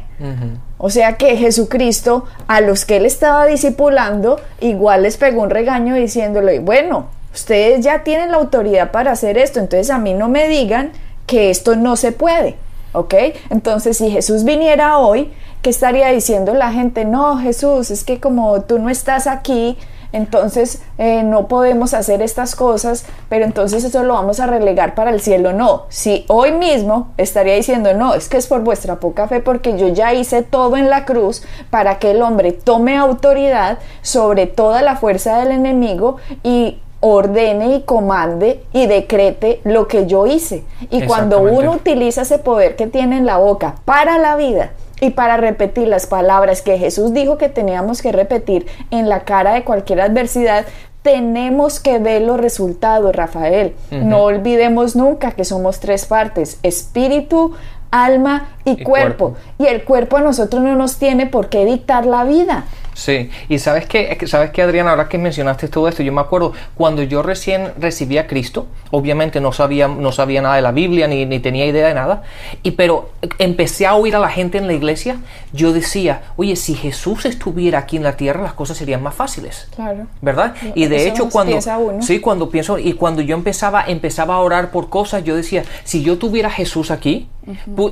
O 0.86 0.90
sea 0.90 1.14
que 1.14 1.38
Jesucristo, 1.38 2.26
a 2.46 2.60
los 2.60 2.84
que 2.84 2.98
él 2.98 3.06
estaba 3.06 3.46
discipulando, 3.46 4.38
igual 4.60 5.04
les 5.04 5.16
pegó 5.16 5.40
un 5.40 5.48
regaño 5.48 5.94
diciéndole, 5.94 6.58
bueno, 6.58 7.06
ustedes 7.32 7.82
ya 7.82 8.04
tienen 8.04 8.30
la 8.30 8.36
autoridad 8.36 8.90
para 8.90 9.12
hacer 9.12 9.38
esto, 9.38 9.60
entonces 9.60 9.88
a 9.88 9.96
mí 9.96 10.12
no 10.12 10.28
me 10.28 10.46
digan 10.46 10.92
que 11.26 11.48
esto 11.48 11.74
no 11.74 11.96
se 11.96 12.12
puede. 12.12 12.56
¿Ok? 12.92 13.14
Entonces, 13.48 13.96
si 13.96 14.10
Jesús 14.10 14.44
viniera 14.44 14.98
hoy, 14.98 15.32
¿qué 15.62 15.70
estaría 15.70 16.10
diciendo 16.10 16.52
la 16.52 16.70
gente? 16.70 17.06
No, 17.06 17.38
Jesús, 17.38 17.90
es 17.90 18.04
que 18.04 18.20
como 18.20 18.60
tú 18.60 18.78
no 18.78 18.90
estás 18.90 19.26
aquí, 19.26 19.78
entonces 20.14 20.80
eh, 20.96 21.24
no 21.24 21.48
podemos 21.48 21.92
hacer 21.92 22.22
estas 22.22 22.54
cosas, 22.54 23.04
pero 23.28 23.44
entonces 23.44 23.82
eso 23.82 24.04
lo 24.04 24.14
vamos 24.14 24.38
a 24.38 24.46
relegar 24.46 24.94
para 24.94 25.10
el 25.10 25.20
cielo. 25.20 25.52
No, 25.52 25.86
si 25.88 26.24
hoy 26.28 26.52
mismo 26.52 27.08
estaría 27.16 27.54
diciendo, 27.54 27.94
no, 27.94 28.14
es 28.14 28.28
que 28.28 28.36
es 28.36 28.46
por 28.46 28.60
vuestra 28.60 29.00
poca 29.00 29.26
fe, 29.26 29.40
porque 29.40 29.76
yo 29.76 29.88
ya 29.88 30.14
hice 30.14 30.42
todo 30.42 30.76
en 30.76 30.88
la 30.88 31.04
cruz 31.04 31.42
para 31.68 31.98
que 31.98 32.12
el 32.12 32.22
hombre 32.22 32.52
tome 32.52 32.96
autoridad 32.96 33.78
sobre 34.02 34.46
toda 34.46 34.82
la 34.82 34.94
fuerza 34.94 35.40
del 35.40 35.50
enemigo 35.50 36.18
y 36.44 36.78
ordene 37.00 37.74
y 37.74 37.82
comande 37.82 38.64
y 38.72 38.86
decrete 38.86 39.60
lo 39.64 39.88
que 39.88 40.06
yo 40.06 40.28
hice. 40.28 40.62
Y 40.90 41.02
cuando 41.06 41.40
uno 41.40 41.72
utiliza 41.72 42.22
ese 42.22 42.38
poder 42.38 42.76
que 42.76 42.86
tiene 42.86 43.18
en 43.18 43.26
la 43.26 43.38
boca 43.38 43.74
para 43.84 44.16
la 44.18 44.36
vida, 44.36 44.70
y 45.00 45.10
para 45.10 45.36
repetir 45.36 45.88
las 45.88 46.06
palabras 46.06 46.62
que 46.62 46.78
Jesús 46.78 47.12
dijo 47.12 47.38
que 47.38 47.48
teníamos 47.48 48.02
que 48.02 48.12
repetir 48.12 48.66
en 48.90 49.08
la 49.08 49.20
cara 49.20 49.54
de 49.54 49.64
cualquier 49.64 50.00
adversidad, 50.00 50.64
tenemos 51.02 51.80
que 51.80 51.98
ver 51.98 52.22
los 52.22 52.40
resultados, 52.40 53.14
Rafael. 53.14 53.74
No 53.90 54.22
olvidemos 54.22 54.96
nunca 54.96 55.32
que 55.32 55.44
somos 55.44 55.78
tres 55.78 56.06
partes, 56.06 56.58
espíritu, 56.62 57.52
alma 57.90 58.48
y, 58.64 58.82
cuerpo. 58.82 59.34
Y 59.58 59.66
el 59.66 59.84
cuerpo 59.84 60.16
a 60.16 60.20
nosotros 60.20 60.62
no 60.62 60.74
nos 60.76 60.96
tiene 60.96 61.26
por 61.26 61.50
qué 61.50 61.66
dictar 61.66 62.06
la 62.06 62.24
vida. 62.24 62.64
Sí, 62.94 63.28
y 63.48 63.58
sabes 63.58 63.86
que, 63.86 64.16
sabes 64.26 64.50
que 64.50 64.62
Adriana, 64.62 64.90
ahora 64.90 65.08
que 65.08 65.18
mencionaste 65.18 65.68
todo 65.68 65.88
esto, 65.88 66.02
yo 66.02 66.12
me 66.12 66.20
acuerdo 66.20 66.52
cuando 66.76 67.02
yo 67.02 67.22
recién 67.22 67.72
recibí 67.78 68.18
a 68.18 68.28
Cristo, 68.28 68.66
obviamente 68.92 69.40
no 69.40 69.52
sabía, 69.52 69.88
no 69.88 70.12
sabía 70.12 70.40
nada 70.40 70.56
de 70.56 70.62
la 70.62 70.70
Biblia 70.70 71.08
ni, 71.08 71.26
ni 71.26 71.40
tenía 71.40 71.66
idea 71.66 71.88
de 71.88 71.94
nada, 71.94 72.22
y 72.62 72.70
pero 72.72 73.10
empecé 73.38 73.86
a 73.86 73.94
oír 73.94 74.14
a 74.14 74.20
la 74.20 74.28
gente 74.28 74.58
en 74.58 74.68
la 74.68 74.74
iglesia, 74.74 75.18
yo 75.52 75.72
decía, 75.72 76.22
oye, 76.36 76.54
si 76.54 76.74
Jesús 76.74 77.26
estuviera 77.26 77.80
aquí 77.80 77.96
en 77.96 78.04
la 78.04 78.16
tierra, 78.16 78.42
las 78.42 78.54
cosas 78.54 78.76
serían 78.76 79.02
más 79.02 79.14
fáciles. 79.14 79.68
Claro. 79.74 80.06
¿Verdad? 80.22 80.54
Y 80.74 80.86
de 80.86 81.08
hecho, 81.08 81.28
cuando, 81.28 81.58
sí, 82.00 82.20
cuando 82.20 82.48
pienso, 82.48 82.78
y 82.78 82.92
cuando 82.92 83.22
yo 83.22 83.34
empezaba, 83.34 83.84
empezaba 83.86 84.36
a 84.36 84.38
orar 84.38 84.70
por 84.70 84.88
cosas, 84.88 85.24
yo 85.24 85.34
decía, 85.34 85.64
si 85.82 86.02
yo 86.02 86.16
tuviera 86.16 86.48
Jesús 86.48 86.92
aquí, 86.92 87.28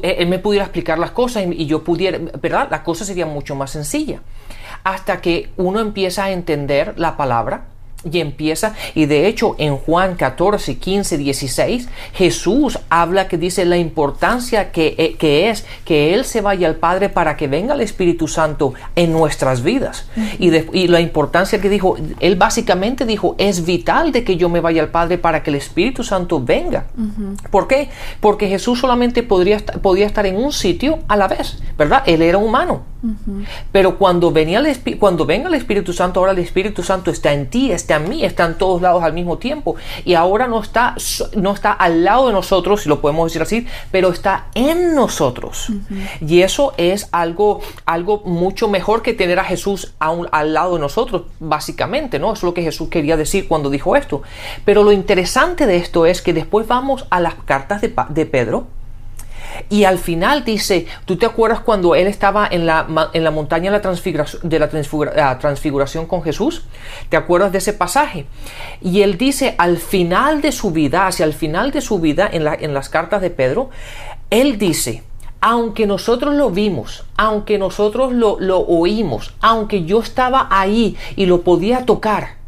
eh, 0.02 0.16
él 0.18 0.28
me 0.28 0.38
pudiera 0.38 0.64
explicar 0.64 0.98
las 0.98 1.10
cosas 1.10 1.44
y, 1.44 1.62
y 1.62 1.66
yo 1.66 1.82
pudiera, 1.82 2.18
¿verdad? 2.40 2.68
La 2.70 2.84
cosa 2.84 3.04
sería 3.04 3.26
mucho 3.26 3.56
más 3.56 3.72
sencilla 3.72 4.20
hasta 4.84 5.20
que 5.20 5.50
uno 5.56 5.80
empieza 5.80 6.24
a 6.24 6.30
entender 6.30 6.94
la 6.98 7.16
palabra 7.16 7.71
y 8.10 8.20
empieza, 8.20 8.74
y 8.94 9.06
de 9.06 9.26
hecho 9.26 9.54
en 9.58 9.76
Juan 9.76 10.16
14, 10.16 10.78
15, 10.78 11.18
16, 11.18 11.88
Jesús 12.14 12.78
habla 12.88 13.28
que 13.28 13.38
dice 13.38 13.64
la 13.64 13.76
importancia 13.76 14.72
que, 14.72 14.94
eh, 14.98 15.16
que, 15.18 15.50
es 15.50 15.64
que 15.84 16.14
Él 16.14 16.24
se 16.24 16.40
vaya 16.40 16.66
al 16.66 16.76
Padre 16.76 17.08
para 17.08 17.36
que 17.36 17.46
venga 17.46 17.74
el 17.74 17.80
Espíritu 17.80 18.28
Santo 18.28 18.74
en 18.96 19.12
nuestras 19.12 19.62
vidas. 19.62 20.06
y, 20.38 20.54
y, 20.76 20.88
la 20.88 21.00
importancia 21.00 21.60
que 21.60 21.68
dijo, 21.68 21.96
Él 22.20 22.36
básicamente 22.36 23.04
dijo, 23.06 23.34
es 23.38 23.64
vital 23.64 24.12
de 24.12 24.24
que 24.24 24.36
yo 24.36 24.48
me 24.48 24.60
vaya 24.60 24.82
al 24.82 24.88
Padre 24.88 25.18
para 25.18 25.42
que 25.42 25.50
el 25.50 25.56
Espíritu 25.56 26.04
Santo 26.04 26.40
venga. 26.40 26.86
¿Por 27.50 27.68
qué? 27.68 27.88
Porque 28.20 28.48
Jesús 28.48 28.80
solamente 28.80 29.22
podría, 29.22 29.58
podía 29.58 30.06
estar 30.06 30.26
en 30.26 30.36
un 30.36 30.52
sitio 30.52 31.00
a 31.08 31.16
la 31.16 31.28
vez, 31.28 31.62
¿verdad? 31.78 32.02
Él 32.06 32.22
era 32.22 32.38
humano. 32.38 32.82
Pero 33.72 33.98
cuando, 33.98 34.30
venía 34.30 34.60
el, 34.60 34.98
cuando 34.98 35.26
venga 35.26 35.48
el 35.48 35.54
Espíritu 35.54 35.92
Santo, 35.92 36.20
ahora 36.20 36.32
el 36.32 36.38
Espíritu 36.38 36.82
Santo 36.82 37.10
está 37.10 37.32
en 37.32 37.48
ti, 37.48 37.72
está 37.72 37.91
en 37.96 38.08
mí, 38.08 38.24
está 38.24 38.44
en 38.44 38.58
todos 38.58 38.82
lados 38.82 39.02
al 39.02 39.12
mismo 39.12 39.38
tiempo. 39.38 39.76
Y 40.04 40.14
ahora 40.14 40.46
no 40.46 40.60
está, 40.60 40.94
no 41.34 41.52
está 41.52 41.72
al 41.72 42.04
lado 42.04 42.28
de 42.28 42.32
nosotros, 42.32 42.82
si 42.82 42.88
lo 42.88 43.00
podemos 43.00 43.30
decir 43.30 43.42
así, 43.42 43.66
pero 43.90 44.10
está 44.10 44.46
en 44.54 44.94
nosotros. 44.94 45.68
Y 46.20 46.42
eso 46.42 46.74
es 46.76 47.08
algo, 47.12 47.60
algo 47.86 48.22
mucho 48.24 48.68
mejor 48.68 49.02
que 49.02 49.14
tener 49.14 49.38
a 49.38 49.44
Jesús 49.44 49.94
al 49.98 50.54
lado 50.54 50.74
de 50.74 50.80
nosotros, 50.80 51.22
básicamente, 51.40 52.18
¿no? 52.18 52.32
Eso 52.32 52.38
es 52.38 52.42
lo 52.44 52.54
que 52.54 52.62
Jesús 52.62 52.88
quería 52.88 53.16
decir 53.16 53.48
cuando 53.48 53.70
dijo 53.70 53.96
esto. 53.96 54.22
Pero 54.64 54.82
lo 54.82 54.92
interesante 54.92 55.66
de 55.66 55.76
esto 55.76 56.06
es 56.06 56.22
que 56.22 56.32
después 56.32 56.66
vamos 56.66 57.06
a 57.10 57.20
las 57.20 57.34
cartas 57.34 57.80
de, 57.80 57.94
de 58.10 58.26
Pedro 58.26 58.66
y 59.68 59.84
al 59.84 59.98
final 59.98 60.44
dice, 60.44 60.86
¿tú 61.04 61.16
te 61.16 61.26
acuerdas 61.26 61.60
cuando 61.60 61.94
él 61.94 62.06
estaba 62.06 62.46
en 62.50 62.66
la, 62.66 63.10
en 63.12 63.24
la 63.24 63.30
montaña 63.30 63.70
de 63.70 64.58
la, 64.58 65.38
transfiguración, 65.38 66.06
con 66.06 66.22
Jesús? 66.22 66.64
¿Te 67.08 67.16
acuerdas 67.16 67.52
de 67.52 67.58
ese 67.58 67.72
pasaje? 67.72 68.26
Y 68.80 69.02
él 69.02 69.18
dice, 69.18 69.54
al 69.58 69.78
final 69.78 70.40
de 70.40 70.52
su 70.52 70.70
vida, 70.70 71.06
hacia 71.06 71.24
el 71.24 71.34
final 71.34 71.70
de 71.70 71.80
su 71.80 71.98
vida, 71.98 72.28
en, 72.32 72.46
en 72.46 72.74
las 72.74 72.88
cartas 72.88 73.22
de 73.22 73.30
Pedro, 73.30 73.70
él 74.30 74.58
dice, 74.58 75.02
aunque 75.40 75.86
nosotros 75.86 76.34
lo 76.34 76.50
vimos, 76.50 77.04
aunque 77.16 77.58
nosotros 77.58 78.12
lo, 78.12 78.38
lo 78.38 78.60
oímos, 78.60 79.34
aunque 79.40 79.84
yo 79.84 80.00
estaba 80.00 80.46
ahí 80.50 80.96
y 81.16 81.26
lo 81.26 81.42
podía 81.42 81.84
tocar, 81.84 82.41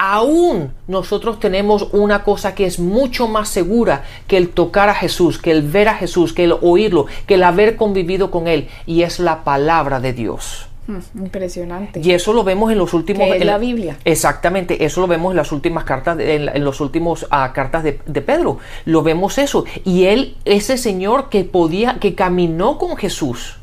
aún 0.00 0.72
nosotros 0.88 1.38
tenemos 1.40 1.88
una 1.92 2.24
cosa 2.24 2.54
que 2.54 2.64
es 2.64 2.78
mucho 2.78 3.28
más 3.28 3.50
segura 3.50 4.02
que 4.26 4.38
el 4.38 4.48
tocar 4.48 4.88
a 4.88 4.94
Jesús, 4.94 5.38
que 5.38 5.50
el 5.50 5.60
ver 5.60 5.88
a 5.88 5.94
Jesús, 5.94 6.32
que 6.32 6.44
el 6.44 6.54
oírlo, 6.62 7.04
que 7.26 7.34
el 7.34 7.42
haber 7.42 7.76
convivido 7.76 8.30
con 8.30 8.48
Él, 8.48 8.68
y 8.86 9.02
es 9.02 9.20
la 9.20 9.44
palabra 9.44 10.00
de 10.00 10.14
Dios. 10.14 10.68
Mm, 10.86 11.18
Impresionante. 11.18 12.00
Y 12.02 12.12
eso 12.12 12.32
lo 12.32 12.44
vemos 12.44 12.72
en 12.72 12.78
los 12.78 12.94
últimos... 12.94 13.28
Que 13.28 13.36
es 13.36 13.40
en 13.42 13.46
la 13.46 13.58
Biblia. 13.58 13.98
Exactamente, 14.06 14.86
eso 14.86 15.02
lo 15.02 15.06
vemos 15.06 15.32
en 15.32 15.36
las 15.36 15.52
últimas 15.52 15.84
cartas, 15.84 16.18
en 16.18 16.64
los 16.64 16.80
últimos 16.80 17.26
ah, 17.30 17.52
cartas 17.52 17.84
de, 17.84 18.00
de 18.06 18.22
Pedro. 18.22 18.58
Lo 18.86 19.02
vemos 19.02 19.36
eso. 19.36 19.66
Y 19.84 20.04
él, 20.04 20.34
ese 20.46 20.78
señor 20.78 21.28
que 21.28 21.44
podía, 21.44 21.98
que 22.00 22.14
caminó 22.14 22.78
con 22.78 22.96
Jesús, 22.96 23.59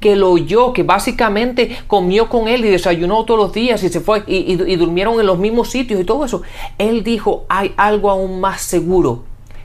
que 0.00 0.16
lo 0.16 0.30
oyó, 0.30 0.72
que 0.72 0.82
básicamente 0.82 1.76
comió 1.86 2.28
con 2.28 2.48
él 2.48 2.64
y 2.64 2.68
desayunó 2.70 3.24
todos 3.24 3.38
los 3.40 3.52
días 3.52 3.82
y 3.82 3.88
se 3.88 4.00
fue 4.00 4.22
y, 4.26 4.36
y- 4.54 4.72
y 4.72 4.76
durmieron 4.76 5.18
en 5.20 5.26
los 5.26 5.38
mismos 5.38 5.70
sitios 5.70 6.00
y 6.00 6.04
todo 6.04 6.24
eso. 6.24 6.42
Él 6.78 7.02
dijo, 7.04 7.44
hay 7.48 7.72
algo 7.76 8.10
aún 8.10 8.40
más 8.40 8.60
seguro 8.62 9.22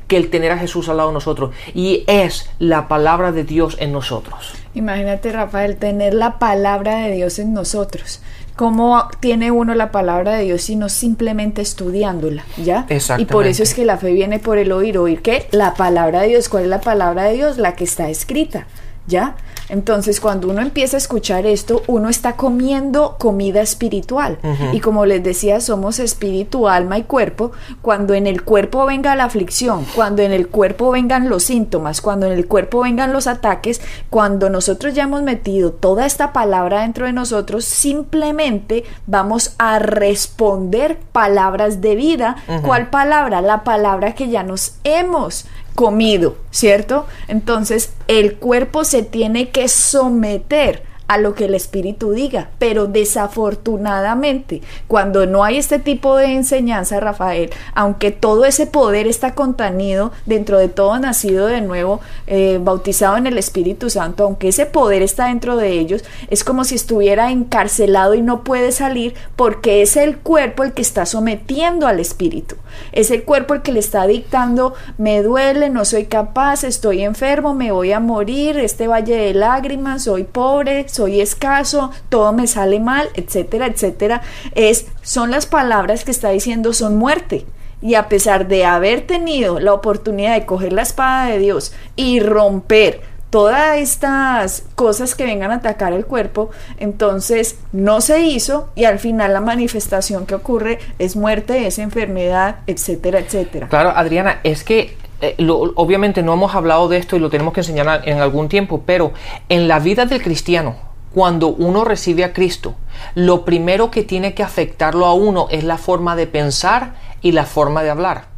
que 0.08 0.18
el 0.18 0.30
tener 0.30 0.52
a 0.52 0.58
Jesús 0.58 0.90
al 0.90 0.98
lado 0.98 1.10
de 1.10 1.14
nosotros 1.14 1.56
y 1.74 2.04
es 2.08 2.50
la 2.60 2.88
palabra 2.90 3.32
de 3.32 3.44
Dios 3.46 3.78
en 3.80 3.94
nosotros. 3.94 4.54
Imagínate, 4.74 5.32
Rafael, 5.32 5.78
tener 5.78 6.14
la 6.14 6.38
palabra 6.40 6.98
de 7.00 7.12
Dios 7.16 7.40
en 7.40 7.54
nosotros. 7.54 8.22
¿Cómo 8.58 9.08
tiene 9.22 9.50
uno 9.52 9.74
la 9.74 9.92
palabra 9.92 10.34
de 10.36 10.44
Dios 10.44 10.62
sino 10.64 10.90
simplemente 10.90 11.62
estudiándola? 11.62 12.44
¿Ya? 12.62 12.86
Y 13.22 13.26
por 13.26 13.48
eso 13.48 13.64
es 13.64 13.74
que 13.74 13.86
la 13.86 13.98
fe 13.98 14.12
viene 14.12 14.40
por 14.40 14.58
el 14.58 14.72
oír. 14.74 14.98
¿Oír 14.98 15.22
qué? 15.22 15.48
La 15.52 15.74
palabra 15.76 16.22
de 16.22 16.28
Dios. 16.28 16.50
¿Cuál 16.50 16.64
es 16.64 16.70
la 16.70 16.82
palabra 16.82 17.24
de 17.24 17.34
Dios? 17.36 17.58
La 17.58 17.76
que 17.76 17.86
está 17.86 18.10
escrita. 18.10 18.68
¿Ya? 19.12 19.36
Entonces, 19.68 20.20
cuando 20.20 20.50
uno 20.50 20.62
empieza 20.62 20.96
a 20.96 21.00
escuchar 21.00 21.46
esto, 21.46 21.84
uno 21.88 22.10
está 22.10 22.36
comiendo 22.38 23.18
comida 23.20 23.62
espiritual. 23.62 24.38
Y 24.74 24.80
como 24.80 25.06
les 25.06 25.22
decía, 25.24 25.60
somos 25.60 26.00
espíritu, 26.00 26.68
alma 26.68 26.98
y 26.98 27.04
cuerpo. 27.04 27.52
Cuando 27.82 28.14
en 28.14 28.26
el 28.26 28.44
cuerpo 28.44 28.86
venga 28.86 29.16
la 29.16 29.26
aflicción, 29.26 29.86
cuando 29.96 30.22
en 30.22 30.32
el 30.32 30.48
cuerpo 30.48 30.92
vengan 30.92 31.30
los 31.30 31.44
síntomas, 31.44 32.02
cuando 32.02 32.26
en 32.26 32.34
el 32.34 32.48
cuerpo 32.48 32.82
vengan 32.82 33.14
los 33.14 33.28
ataques, 33.28 33.82
cuando 34.10 34.50
nosotros 34.50 34.94
ya 34.94 35.04
hemos 35.04 35.24
metido 35.24 35.72
toda 35.72 36.06
esta 36.06 36.32
palabra 36.32 36.82
dentro 36.82 37.06
de 37.06 37.14
nosotros, 37.14 37.66
simplemente 37.66 38.84
vamos 39.08 39.56
a 39.58 39.80
responder 39.80 40.98
palabras 41.12 41.82
de 41.82 41.96
vida. 41.96 42.36
¿Cuál 42.64 42.90
palabra? 42.90 43.42
La 43.42 43.64
palabra 43.64 44.16
que 44.16 44.30
ya 44.30 44.44
nos 44.44 44.76
hemos 44.84 45.46
comido, 45.76 46.38
¿cierto? 46.52 47.06
Entonces 47.28 47.92
el 48.08 48.36
cuerpo 48.36 48.84
se 48.84 49.04
tiene 49.04 49.50
que 49.50 49.68
someter 49.68 50.84
a 51.12 51.18
lo 51.18 51.36
que 51.36 51.44
el 51.44 51.56
espíritu 51.56 52.14
diga, 52.14 52.52
pero 52.58 52.88
desafortunadamente 52.88 54.62
cuando 54.88 55.26
no 55.26 55.44
hay 55.44 55.58
este 55.58 55.78
tipo 55.78 56.16
de 56.16 56.28
enseñanza, 56.28 57.02
Rafael, 57.02 57.50
aunque 57.76 58.12
todo 58.12 58.46
ese 58.46 58.66
poder 58.66 59.08
está 59.08 59.36
contenido 59.36 60.14
dentro 60.26 60.58
de 60.58 60.70
todo 60.70 60.98
nacido 61.00 61.48
de 61.48 61.60
nuevo, 61.60 62.00
eh, 62.28 62.60
bautizado 62.64 63.18
en 63.18 63.28
el 63.28 63.38
Espíritu 63.38 63.90
Santo, 63.90 64.24
aunque 64.24 64.48
ese 64.48 64.66
poder 64.66 65.02
está 65.02 65.26
dentro 65.26 65.58
de 65.58 65.74
ellos, 65.74 66.06
es 66.30 66.46
como 66.46 66.64
si 66.64 66.76
estuviera 66.76 67.30
encarcelado 67.30 68.14
y 68.14 68.22
no 68.22 68.46
puede 68.46 68.72
salir 68.72 69.14
porque 69.36 69.82
es 69.82 69.98
el 69.98 70.18
cuerpo 70.18 70.64
el 70.64 70.72
que 70.72 70.82
está 70.82 71.06
sometiendo 71.06 71.88
al 71.88 72.00
espíritu, 72.00 72.56
es 72.94 73.12
el 73.12 73.26
cuerpo 73.26 73.54
el 73.54 73.64
que 73.64 73.74
le 73.74 73.82
está 73.82 74.08
dictando, 74.08 74.76
me 74.98 75.22
duele, 75.24 75.70
no 75.70 75.84
soy 75.84 76.06
capaz, 76.06 76.64
estoy 76.64 77.02
enfermo, 77.04 77.54
me 77.54 77.74
voy 77.74 77.92
a 77.92 78.00
morir, 78.00 78.58
este 78.60 78.88
valle 78.88 79.18
de 79.18 79.34
lágrimas, 79.34 80.04
soy 80.04 80.24
pobre, 80.24 80.88
soy 80.88 81.01
escaso, 81.08 81.92
todo 82.10 82.32
me 82.34 82.46
sale 82.46 82.80
mal, 82.80 83.10
etcétera, 83.16 83.66
etcétera. 83.66 84.22
Es, 84.54 84.86
son 85.02 85.32
las 85.32 85.48
palabras 85.48 86.04
que 86.04 86.12
está 86.12 86.30
diciendo 86.30 86.74
son 86.74 86.98
muerte. 86.98 87.46
Y 87.82 87.96
a 87.96 88.10
pesar 88.10 88.48
de 88.48 88.64
haber 88.64 89.08
tenido 89.08 89.60
la 89.60 89.74
oportunidad 89.74 90.36
de 90.36 90.46
coger 90.46 90.72
la 90.72 90.84
espada 90.84 91.26
de 91.26 91.40
Dios 91.40 91.74
y 91.96 92.20
romper 92.20 93.02
todas 93.32 93.78
estas 93.78 94.66
cosas 94.76 95.16
que 95.16 95.24
vengan 95.24 95.52
a 95.52 95.56
atacar 95.56 95.94
el 95.94 96.06
cuerpo, 96.06 96.52
entonces 96.78 97.58
no 97.72 98.02
se 98.02 98.22
hizo 98.22 98.70
y 98.76 98.84
al 98.84 99.00
final 99.00 99.34
la 99.34 99.40
manifestación 99.40 100.28
que 100.28 100.36
ocurre 100.36 100.78
es 101.00 101.16
muerte, 101.16 101.66
es 101.66 101.80
enfermedad, 101.80 102.58
etcétera, 102.68 103.20
etcétera. 103.20 103.70
Claro, 103.70 103.94
Adriana, 103.96 104.42
es 104.44 104.64
que 104.64 104.98
eh, 105.22 105.36
obviamente 105.48 106.24
no 106.24 106.34
hemos 106.34 106.54
hablado 106.54 106.90
de 106.90 106.98
esto 106.98 107.16
y 107.16 107.20
lo 107.20 107.30
tenemos 107.30 107.54
que 107.54 107.62
enseñar 107.62 108.02
en 108.06 108.20
algún 108.20 108.50
tiempo, 108.50 108.84
pero 108.86 109.14
en 109.48 109.68
la 109.68 109.80
vida 109.80 110.06
del 110.06 110.22
cristiano, 110.22 110.76
cuando 111.14 111.50
uno 111.50 111.84
recibe 111.84 112.24
a 112.24 112.34
Cristo, 112.34 112.76
lo 113.16 113.44
primero 113.46 113.92
que 113.92 114.04
tiene 114.04 114.34
que 114.34 114.44
afectarlo 114.44 115.06
a 115.06 115.14
uno 115.14 115.48
es 115.50 115.64
la 115.64 115.78
forma 115.78 116.16
de 116.16 116.28
pensar 116.28 116.96
y 117.22 117.34
la 117.34 117.46
forma 117.46 117.84
de 117.84 117.90
hablar. 117.90 118.32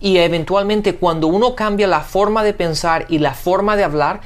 Y 0.00 0.16
eventualmente 0.16 0.96
cuando 0.96 1.28
uno 1.28 1.54
cambia 1.54 1.86
la 1.86 2.00
forma 2.00 2.42
de 2.42 2.52
pensar 2.52 3.06
y 3.08 3.18
la 3.18 3.32
forma 3.32 3.76
de 3.76 3.84
hablar, 3.84 4.20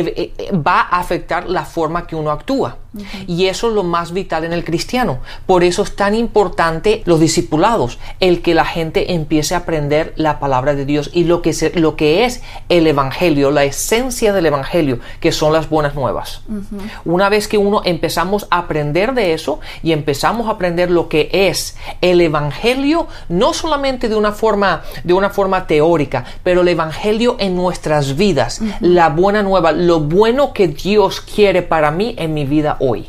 eh, 0.00 0.32
eh, 0.38 0.52
va 0.56 0.80
a 0.80 0.98
afectar 1.00 1.48
la 1.48 1.64
forma 1.64 2.06
que 2.06 2.16
uno 2.16 2.30
actúa. 2.30 2.78
Y 3.26 3.46
eso 3.46 3.68
es 3.68 3.74
lo 3.74 3.84
más 3.84 4.12
vital 4.12 4.44
en 4.44 4.52
el 4.52 4.64
cristiano. 4.64 5.20
Por 5.46 5.64
eso 5.64 5.82
es 5.82 5.96
tan 5.96 6.14
importante 6.14 7.02
los 7.06 7.20
discipulados, 7.20 7.98
el 8.20 8.42
que 8.42 8.54
la 8.54 8.66
gente 8.66 9.14
empiece 9.14 9.54
a 9.54 9.58
aprender 9.58 10.12
la 10.16 10.38
palabra 10.38 10.74
de 10.74 10.84
Dios 10.84 11.08
y 11.14 11.24
lo 11.24 11.40
que, 11.40 11.54
se- 11.54 11.72
lo 11.80 11.96
que 11.96 12.26
es 12.26 12.42
el 12.68 12.86
Evangelio, 12.86 13.50
la 13.50 13.64
esencia 13.64 14.34
del 14.34 14.44
Evangelio, 14.44 14.98
que 15.20 15.32
son 15.32 15.54
las 15.54 15.70
buenas 15.70 15.94
nuevas. 15.94 16.42
Una 17.06 17.30
vez 17.30 17.48
que 17.48 17.56
uno 17.56 17.80
empezamos 17.84 18.46
a 18.50 18.58
aprender 18.58 19.14
de 19.14 19.32
eso 19.32 19.60
y 19.82 19.92
empezamos 19.92 20.48
a 20.48 20.50
aprender 20.52 20.90
lo 20.90 21.08
que 21.08 21.30
es 21.32 21.76
el 22.02 22.20
Evangelio, 22.20 23.06
no 23.30 23.54
solamente 23.54 24.10
de 24.10 24.16
una 24.16 24.32
forma, 24.32 24.82
de 25.02 25.14
una 25.14 25.30
forma 25.30 25.66
teórica, 25.66 26.24
pero 26.42 26.60
el 26.60 26.68
Evangelio 26.68 27.36
en 27.38 27.56
nuestras 27.56 28.16
vidas, 28.16 28.60
la 28.80 29.08
buena 29.08 29.42
nueva, 29.42 29.72
lo 29.86 30.00
bueno 30.00 30.52
que 30.52 30.68
Dios 30.68 31.20
quiere 31.20 31.62
para 31.62 31.90
mí 31.90 32.14
en 32.16 32.34
mi 32.34 32.44
vida 32.44 32.76
hoy. 32.78 33.06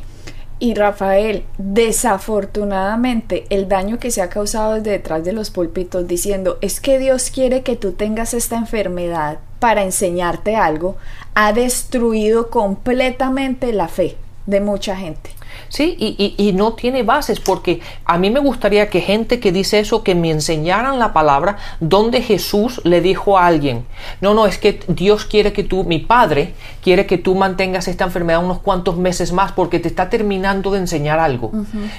Y 0.59 0.73
Rafael, 0.73 1.43
desafortunadamente, 1.57 3.45
el 3.49 3.67
daño 3.67 3.99
que 3.99 4.11
se 4.11 4.21
ha 4.21 4.29
causado 4.29 4.75
desde 4.75 4.91
detrás 4.91 5.23
de 5.23 5.33
los 5.33 5.51
púlpitos 5.51 6.07
diciendo 6.07 6.57
es 6.61 6.79
que 6.79 6.99
Dios 6.99 7.29
quiere 7.31 7.61
que 7.61 7.75
tú 7.75 7.91
tengas 7.91 8.33
esta 8.33 8.55
enfermedad 8.55 9.39
para 9.59 9.83
enseñarte 9.83 10.55
algo, 10.55 10.95
ha 11.35 11.53
destruido 11.53 12.49
completamente 12.49 13.71
la 13.71 13.87
fe 13.87 14.17
de 14.45 14.61
mucha 14.61 14.95
gente. 14.95 15.29
Sí, 15.73 15.95
y, 15.97 16.35
y- 16.37 16.49
y 16.49 16.53
no 16.53 16.73
tiene 16.73 17.01
bases, 17.01 17.39
porque 17.39 17.79
a 18.05 18.19
mí 18.19 18.29
me 18.29 18.39
gustaría 18.39 18.91
que 18.91 19.01
gente 19.01 19.39
que 19.39 19.51
dice 19.51 19.79
eso, 19.79 20.03
que 20.03 20.13
me 20.13 20.29
enseñaran 20.29 20.99
la 20.99 21.13
palabra 21.13 21.57
donde 21.79 22.21
Jesús 22.21 22.79
le 22.83 23.01
dijo 23.01 23.39
a 23.39 23.47
alguien, 23.47 23.83
no, 24.21 24.35
no, 24.35 24.45
es 24.45 24.59
que 24.59 24.81
Dios 24.87 25.25
quiere 25.25 25.51
que 25.51 25.63
tú, 25.63 25.83
mi 25.83 25.97
Padre, 25.97 26.53
quiere 26.83 27.07
que 27.07 27.17
tú 27.17 27.33
mantengas 27.33 27.87
esta 27.87 28.03
enfermedad 28.03 28.45
unos 28.45 28.59
cuantos 28.59 28.97
meses 28.97 29.31
más 29.31 29.51
porque 29.51 29.79
te 29.79 29.87
está 29.87 30.11
terminando 30.11 30.69
de 30.69 30.77
enseñar 30.77 31.17
algo. 31.17 31.51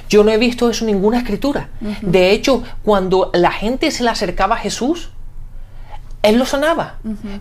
Yo 0.08 0.22
no 0.22 0.30
he 0.30 0.38
visto 0.38 0.70
eso 0.70 0.84
en 0.86 0.92
ninguna 0.92 1.18
escritura. 1.18 1.68
De 2.02 2.30
hecho, 2.30 2.62
cuando 2.84 3.32
la 3.34 3.50
gente 3.50 3.90
se 3.90 4.04
le 4.04 4.10
acercaba 4.10 4.54
a 4.54 4.58
Jesús, 4.58 5.10
él 6.22 6.36
lo 6.38 6.46
sanaba. 6.46 6.98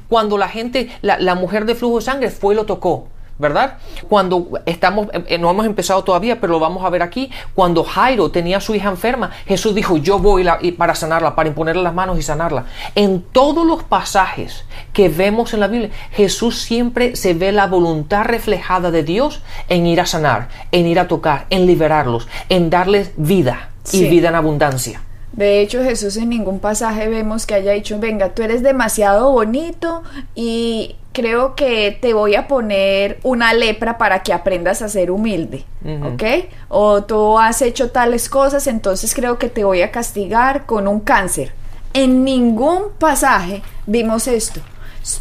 Cuando 0.10 0.40
la 0.40 0.50
gente, 0.50 0.90
la, 1.04 1.20
la 1.20 1.36
mujer 1.36 1.66
de 1.66 1.76
flujo 1.76 2.00
de 2.00 2.06
sangre 2.06 2.30
fue 2.32 2.56
y 2.56 2.58
lo 2.58 2.66
tocó. 2.66 3.08
¿Verdad? 3.40 3.78
Cuando 4.10 4.48
estamos, 4.68 5.08
eh, 5.12 5.38
no 5.40 5.50
hemos 5.50 5.66
empezado 5.66 6.04
todavía, 6.04 6.40
pero 6.40 6.54
lo 6.54 6.60
vamos 6.60 6.86
a 6.86 6.90
ver 6.90 7.02
aquí. 7.02 7.32
Cuando 7.56 7.84
Jairo 7.84 8.30
tenía 8.30 8.58
a 8.58 8.62
su 8.62 8.76
hija 8.76 8.90
enferma, 8.90 9.32
Jesús 9.48 9.74
dijo: 9.74 9.98
Yo 9.98 10.20
voy 10.20 10.44
la- 10.44 10.60
para 10.78 10.94
sanarla, 10.94 11.34
para 11.36 11.50
imponerle 11.50 11.82
las 11.82 11.96
manos 11.96 12.20
y 12.20 12.22
sanarla. 12.22 12.66
En 12.94 13.22
todos 13.24 13.66
los 13.66 13.84
pasajes 13.84 14.66
que 14.94 15.10
vemos 15.10 15.54
en 15.56 15.62
la 15.62 15.68
Biblia, 15.68 15.90
Jesús 16.12 16.60
siempre 16.62 17.16
se 17.16 17.34
ve 17.34 17.52
la 17.52 17.66
voluntad 17.66 18.24
reflejada 18.26 18.92
de 18.92 19.04
Dios 19.04 19.42
en 19.68 19.88
ir 19.88 20.00
a 20.00 20.06
sanar, 20.06 20.50
en 20.72 20.86
ir 20.86 21.00
a 21.00 21.08
tocar, 21.08 21.48
en 21.50 21.66
liberarlos, 21.66 22.28
en 22.50 22.70
darles 22.70 23.12
vida 23.18 23.70
y 23.92 23.98
Sí. 23.98 24.08
vida 24.10 24.30
en 24.30 24.36
abundancia. 24.36 25.02
De 25.34 25.62
hecho, 25.62 25.84
Jesús 25.84 26.16
en 26.18 26.30
ningún 26.30 26.60
pasaje 26.60 27.10
vemos 27.10 27.48
que 27.48 27.56
haya 27.56 27.72
dicho, 27.72 27.98
venga, 28.00 28.30
tú 28.30 28.44
eres 28.44 28.62
demasiado 28.62 29.32
bonito 29.32 30.04
y 30.36 30.96
creo 31.12 31.56
que 31.56 31.98
te 32.00 32.14
voy 32.14 32.36
a 32.36 32.48
poner 32.48 33.20
una 33.24 33.54
lepra 33.54 33.98
para 33.98 34.22
que 34.22 34.32
aprendas 34.32 34.84
a 34.84 34.90
ser 34.90 35.10
humilde, 35.10 35.66
¿ok? 36.04 36.24
O 36.70 37.04
tú 37.04 37.40
has 37.40 37.64
hecho 37.64 37.90
tales 37.90 38.30
cosas, 38.30 38.68
entonces 38.68 39.16
creo 39.16 39.40
que 39.40 39.50
te 39.50 39.64
voy 39.64 39.82
a 39.82 39.92
castigar 39.92 40.68
con 40.68 40.88
un 40.88 41.00
cáncer. 41.00 41.52
En 41.94 42.24
ningún 42.24 42.92
pasaje 43.00 43.64
vimos 43.88 44.28
esto. 44.28 44.62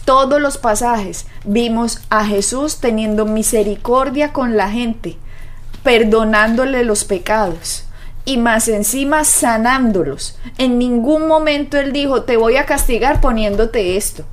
Todos 0.05 0.41
los 0.43 0.59
pasajes 0.59 1.27
vimos 1.45 2.03
a 2.11 2.27
Jesús 2.27 2.79
teniendo 2.81 3.25
misericordia 3.25 4.35
con 4.35 4.59
la 4.59 4.71
gente, 4.71 5.17
perdonándole 5.83 6.85
los 6.85 7.05
pecados 7.05 7.87
y 8.25 8.37
más 8.37 8.69
encima 8.69 9.25
sanándolos. 9.25 10.39
En 10.59 10.79
ningún 10.79 11.27
momento 11.27 11.79
él 11.79 11.93
dijo, 11.93 12.23
te 12.23 12.37
voy 12.37 12.57
a 12.57 12.67
castigar 12.67 13.21
poniéndote 13.21 13.97
esto. 13.97 14.25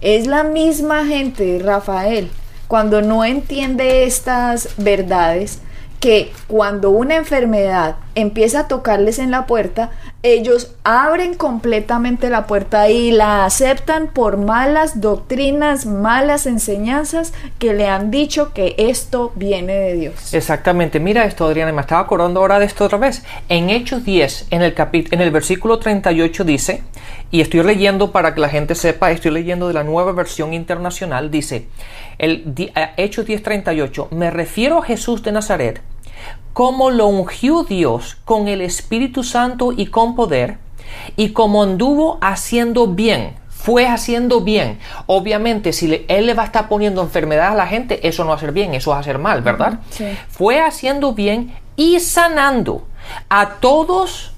Es 0.00 0.26
la 0.26 0.44
misma 0.44 1.04
gente, 1.06 1.60
Rafael, 1.62 2.30
cuando 2.68 3.02
no 3.02 3.24
entiende 3.24 4.04
estas 4.04 4.70
verdades, 4.76 5.60
que 6.00 6.32
cuando 6.46 6.90
una 6.90 7.16
enfermedad 7.16 7.96
empieza 8.20 8.60
a 8.60 8.68
tocarles 8.68 9.20
en 9.20 9.30
la 9.30 9.46
puerta, 9.46 9.90
ellos 10.24 10.74
abren 10.82 11.34
completamente 11.34 12.30
la 12.30 12.48
puerta 12.48 12.88
y 12.90 13.12
la 13.12 13.44
aceptan 13.44 14.08
por 14.08 14.36
malas 14.36 15.00
doctrinas, 15.00 15.86
malas 15.86 16.46
enseñanzas 16.46 17.32
que 17.60 17.74
le 17.74 17.86
han 17.86 18.10
dicho 18.10 18.52
que 18.52 18.74
esto 18.76 19.30
viene 19.36 19.74
de 19.74 19.94
Dios. 19.94 20.34
Exactamente, 20.34 20.98
mira 20.98 21.24
esto 21.24 21.46
Adriana, 21.46 21.70
me 21.72 21.80
estaba 21.80 22.00
acordando 22.00 22.40
ahora 22.40 22.58
de 22.58 22.66
esto 22.66 22.86
otra 22.86 22.98
vez. 22.98 23.22
En 23.48 23.70
Hechos 23.70 24.04
10, 24.04 24.48
en 24.50 24.62
el, 24.62 24.74
en 24.76 25.20
el 25.20 25.30
versículo 25.30 25.78
38 25.78 26.42
dice, 26.42 26.82
y 27.30 27.40
estoy 27.40 27.62
leyendo 27.62 28.10
para 28.10 28.34
que 28.34 28.40
la 28.40 28.48
gente 28.48 28.74
sepa, 28.74 29.12
estoy 29.12 29.30
leyendo 29.30 29.68
de 29.68 29.74
la 29.74 29.84
nueva 29.84 30.10
versión 30.10 30.54
internacional, 30.54 31.30
dice, 31.30 31.68
el 32.18 32.52
eh, 32.56 32.90
Hechos 32.96 33.26
10:38, 33.26 34.10
me 34.10 34.30
refiero 34.30 34.78
a 34.78 34.82
Jesús 34.82 35.22
de 35.22 35.30
Nazaret, 35.30 35.80
como 36.58 36.90
lo 36.90 37.06
ungió 37.06 37.62
Dios 37.62 38.16
con 38.24 38.48
el 38.48 38.62
Espíritu 38.62 39.22
Santo 39.22 39.70
y 39.70 39.86
con 39.86 40.16
poder, 40.16 40.58
y 41.14 41.28
como 41.28 41.62
anduvo 41.62 42.18
haciendo 42.20 42.88
bien, 42.88 43.36
fue 43.48 43.86
haciendo 43.86 44.40
bien. 44.40 44.80
Obviamente, 45.06 45.72
si 45.72 46.04
él 46.08 46.26
le 46.26 46.34
va 46.34 46.42
a 46.42 46.46
estar 46.46 46.68
poniendo 46.68 47.00
enfermedad 47.00 47.52
a 47.52 47.54
la 47.54 47.68
gente, 47.68 48.08
eso 48.08 48.24
no 48.24 48.30
va 48.30 48.34
a 48.34 48.40
ser 48.40 48.50
bien, 48.50 48.74
eso 48.74 48.90
va 48.90 48.98
a 48.98 49.04
ser 49.04 49.20
mal, 49.20 49.40
¿verdad? 49.42 49.78
Fue 50.30 50.60
haciendo 50.60 51.12
bien 51.12 51.54
y 51.76 52.00
sanando 52.00 52.88
a 53.28 53.50
todos 53.60 54.32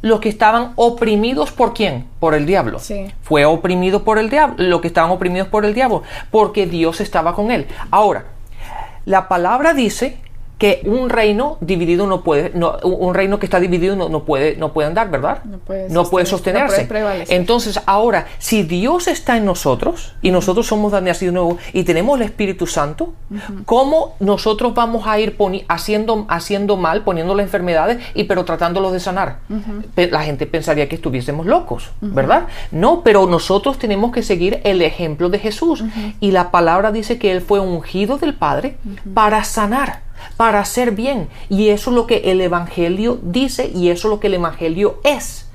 los 0.00 0.20
que 0.20 0.30
estaban 0.30 0.72
oprimidos 0.76 1.52
por 1.52 1.74
quién? 1.74 2.06
Por 2.20 2.32
el 2.32 2.46
diablo. 2.46 2.78
Fue 3.20 3.44
oprimido 3.44 4.02
por 4.02 4.18
el 4.18 4.30
diablo, 4.30 4.54
los 4.56 4.80
que 4.80 4.88
estaban 4.88 5.10
oprimidos 5.10 5.48
por 5.48 5.66
el 5.66 5.74
diablo, 5.74 6.04
porque 6.30 6.66
Dios 6.66 7.02
estaba 7.02 7.34
con 7.34 7.50
él. 7.50 7.66
Ahora, 7.90 8.24
la 9.04 9.28
palabra 9.28 9.74
dice 9.74 10.24
que 10.58 10.80
un 10.84 11.10
reino 11.10 11.58
dividido 11.60 12.06
no 12.06 12.22
puede, 12.22 12.50
no, 12.54 12.76
un 12.82 13.14
reino 13.14 13.38
que 13.38 13.44
está 13.44 13.60
dividido 13.60 13.94
no, 13.94 14.24
puede, 14.24 14.56
no 14.56 14.72
puede 14.72 14.88
andar, 14.88 15.10
¿verdad? 15.10 15.44
No 15.44 15.58
puede, 16.04 16.24
sostenerse. 16.24 16.88
Entonces, 17.28 17.80
ahora, 17.84 18.26
si 18.38 18.62
Dios 18.62 19.06
está 19.06 19.36
en 19.36 19.44
nosotros 19.44 20.14
y 20.22 20.30
nosotros 20.30 20.66
somos 20.66 20.92
nacidos 21.02 21.34
nuevo 21.34 21.58
y 21.74 21.84
tenemos 21.84 22.18
el 22.18 22.24
Espíritu 22.24 22.66
Santo, 22.66 23.12
¿cómo 23.66 24.16
nosotros 24.18 24.72
vamos 24.74 25.06
a 25.06 25.20
ir 25.20 25.36
haciendo, 25.68 26.24
haciendo 26.28 26.78
mal, 26.78 27.04
poniéndole 27.04 27.42
enfermedades 27.42 28.02
y 28.14 28.24
pero 28.24 28.46
tratándolos 28.46 28.92
de 28.92 29.00
sanar? 29.00 29.40
La 29.94 30.22
gente 30.22 30.46
pensaría 30.46 30.88
que 30.88 30.94
estuviésemos 30.94 31.44
locos, 31.44 31.90
¿verdad? 32.00 32.46
No, 32.70 33.02
pero 33.02 33.26
nosotros 33.26 33.78
tenemos 33.78 34.10
que 34.10 34.22
seguir 34.22 34.62
el 34.64 34.80
ejemplo 34.80 35.28
de 35.28 35.38
Jesús. 35.38 35.84
Y 36.18 36.30
la 36.30 36.50
palabra 36.50 36.92
dice 36.92 37.18
que 37.18 37.30
Él 37.30 37.42
fue 37.42 37.60
ungido 37.60 38.16
del 38.16 38.32
Padre 38.32 38.78
para 39.12 39.44
sanar 39.44 40.05
para 40.36 40.60
hacer 40.60 40.92
bien. 40.92 41.28
Y 41.48 41.68
eso 41.68 41.90
es 41.90 41.96
lo 41.96 42.06
que 42.06 42.30
el 42.30 42.40
Evangelio 42.40 43.18
dice 43.22 43.70
y 43.74 43.90
eso 43.90 44.08
es 44.08 44.10
lo 44.10 44.20
que 44.20 44.26
el 44.28 44.34
Evangelio 44.34 45.00
es. 45.04 45.45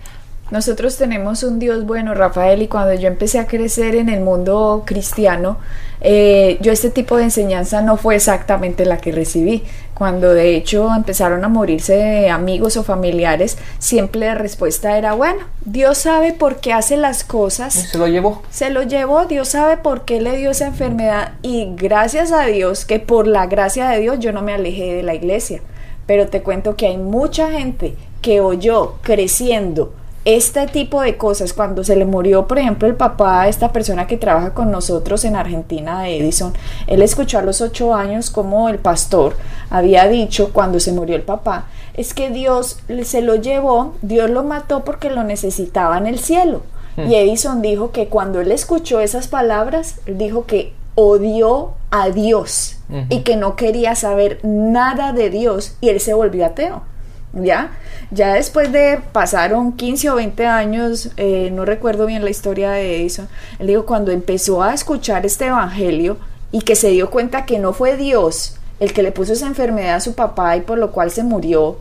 Nosotros 0.52 0.98
tenemos 0.98 1.44
un 1.44 1.60
Dios 1.60 1.86
bueno, 1.86 2.14
Rafael, 2.14 2.62
y 2.62 2.68
cuando 2.68 2.94
yo 2.94 3.08
empecé 3.08 3.40
a 3.40 3.48
crecer 3.48 3.96
en 3.96 4.10
el 4.10 4.20
mundo 4.20 4.84
cristiano, 4.86 5.58
eh, 6.02 6.58
yo 6.60 6.74
este 6.74 6.90
tipo 6.90 7.16
de 7.16 7.24
enseñanza 7.24 7.82
no 7.82 7.96
fue 7.96 8.18
exactamente 8.18 8.84
la 8.86 8.98
que 8.98 9.14
recibí. 9.14 9.64
Cuando 9.94 10.34
de 10.34 10.58
hecho 10.58 10.94
empezaron 10.94 11.46
a 11.46 11.48
morirse 11.48 12.30
amigos 12.30 12.76
o 12.76 12.84
familiares, 12.84 13.58
siempre 13.80 14.20
la 14.20 14.36
respuesta 14.36 14.98
era, 14.98 15.14
bueno, 15.14 15.40
Dios 15.64 16.00
sabe 16.00 16.34
por 16.34 16.60
qué 16.60 16.74
hace 16.74 16.98
las 16.98 17.24
cosas. 17.24 17.74
Se 17.74 17.98
lo 17.98 18.10
llevó. 18.10 18.42
Se 18.50 18.72
lo 18.72 18.84
llevó, 18.84 19.28
Dios 19.28 19.48
sabe 19.48 19.78
por 19.78 20.04
qué 20.04 20.20
le 20.20 20.36
dio 20.36 20.52
esa 20.52 20.68
enfermedad 20.68 21.32
y 21.42 21.76
gracias 21.78 22.34
a 22.34 22.46
Dios 22.48 22.84
que 22.84 23.00
por 23.00 23.26
la 23.26 23.46
gracia 23.46 23.88
de 23.88 24.02
Dios 24.02 24.20
yo 24.20 24.34
no 24.34 24.42
me 24.42 24.54
alejé 24.54 24.96
de 24.96 25.04
la 25.04 25.14
iglesia. 25.14 25.62
Pero 26.08 26.28
te 26.28 26.42
cuento 26.42 26.76
que 26.76 26.88
hay 26.88 26.98
mucha 26.98 27.52
gente 27.52 27.96
que 28.22 28.42
oyó 28.42 28.96
creciendo 29.02 29.94
este 30.24 30.68
tipo 30.68 31.02
de 31.02 31.18
cosas, 31.18 31.54
cuando 31.54 31.84
se 31.84 31.96
le 31.96 32.06
murió, 32.06 32.48
por 32.48 32.60
ejemplo, 32.60 32.88
el 32.88 32.96
papá 32.96 33.48
esta 33.48 33.72
persona 33.72 34.06
que 34.06 34.18
trabaja 34.18 34.54
con 34.54 34.70
nosotros 34.70 35.26
en 35.26 35.36
Argentina, 35.36 36.02
de 36.02 36.18
Edison, 36.18 36.54
él 36.88 37.02
escuchó 37.02 37.40
a 37.40 37.42
los 37.42 37.62
ocho 37.62 37.96
años 37.96 38.30
como 38.30 38.70
el 38.70 38.78
pastor 38.78 39.36
había 39.70 40.08
dicho 40.08 40.52
cuando 40.54 40.80
se 40.80 40.92
murió 40.92 41.16
el 41.16 41.24
papá, 41.24 41.66
es 41.96 42.14
que 42.14 42.30
Dios 42.30 42.80
se 43.04 43.22
lo 43.22 43.36
llevó, 43.36 43.96
Dios 44.02 44.30
lo 44.30 44.44
mató 44.44 44.84
porque 44.84 45.10
lo 45.10 45.24
necesitaba 45.24 45.98
en 45.98 46.08
el 46.08 46.20
cielo. 46.20 46.62
Hmm. 46.96 47.10
Y 47.10 47.16
Edison 47.16 47.62
dijo 47.62 47.92
que 47.92 48.08
cuando 48.08 48.42
él 48.42 48.52
escuchó 48.52 49.00
esas 49.00 49.28
palabras, 49.28 50.02
él 50.06 50.18
dijo 50.18 50.46
que 50.46 50.74
odió 50.96 51.72
a 51.90 52.10
Dios 52.10 52.78
y 53.10 53.22
que 53.22 53.38
no 53.38 53.56
quería 53.56 53.96
saber 53.96 54.40
nada 54.44 55.14
de 55.14 55.30
Dios 55.30 55.78
y 55.80 55.90
él 55.90 56.02
se 56.02 56.14
volvió 56.14 56.46
ateo. 56.46 56.84
¿Ya? 57.34 57.72
Ya 58.12 58.34
después 58.34 58.72
de 58.72 59.00
pasaron 59.12 59.74
15 59.74 60.10
o 60.10 60.15
20 60.15 60.46
años, 60.46 61.12
eh, 61.17 61.50
no 61.52 61.65
recuerdo 61.65 62.06
bien 62.06 62.24
la 62.24 62.30
historia 62.30 62.72
de 62.72 63.06
eso, 63.06 63.28
él 63.60 63.67
dijo, 63.67 63.86
cuando 63.86 64.12
empezó 64.12 64.63
a 64.63 64.74
escuchar 64.74 65.26
este 65.26 65.48
evangelio 65.48 66.17
y 66.52 66.62
que 66.62 66.76
se 66.76 66.89
dio 66.89 67.10
cuenta 67.10 67.46
que 67.46 67.60
no 67.60 67.74
fue 67.74 67.98
Dios 67.98 68.56
el 68.80 68.94
que 68.94 69.04
le 69.04 69.12
puso 69.12 69.34
esa 69.34 69.48
enfermedad 69.48 69.96
a 69.96 70.00
su 70.00 70.15
papá 70.15 70.58
y 70.58 70.62
por 70.62 70.78
lo 70.78 70.91
cual 70.91 71.12
se 71.12 71.24
murió 71.24 71.78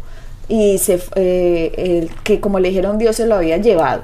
y 0.49 0.79
se, 0.79 1.01
eh, 1.17 2.09
que 2.25 2.41
como 2.41 2.61
le 2.61 2.69
dijeron 2.69 2.99
Dios 2.99 3.17
se 3.17 3.27
lo 3.27 3.37
había 3.37 3.57
llevado. 3.57 4.03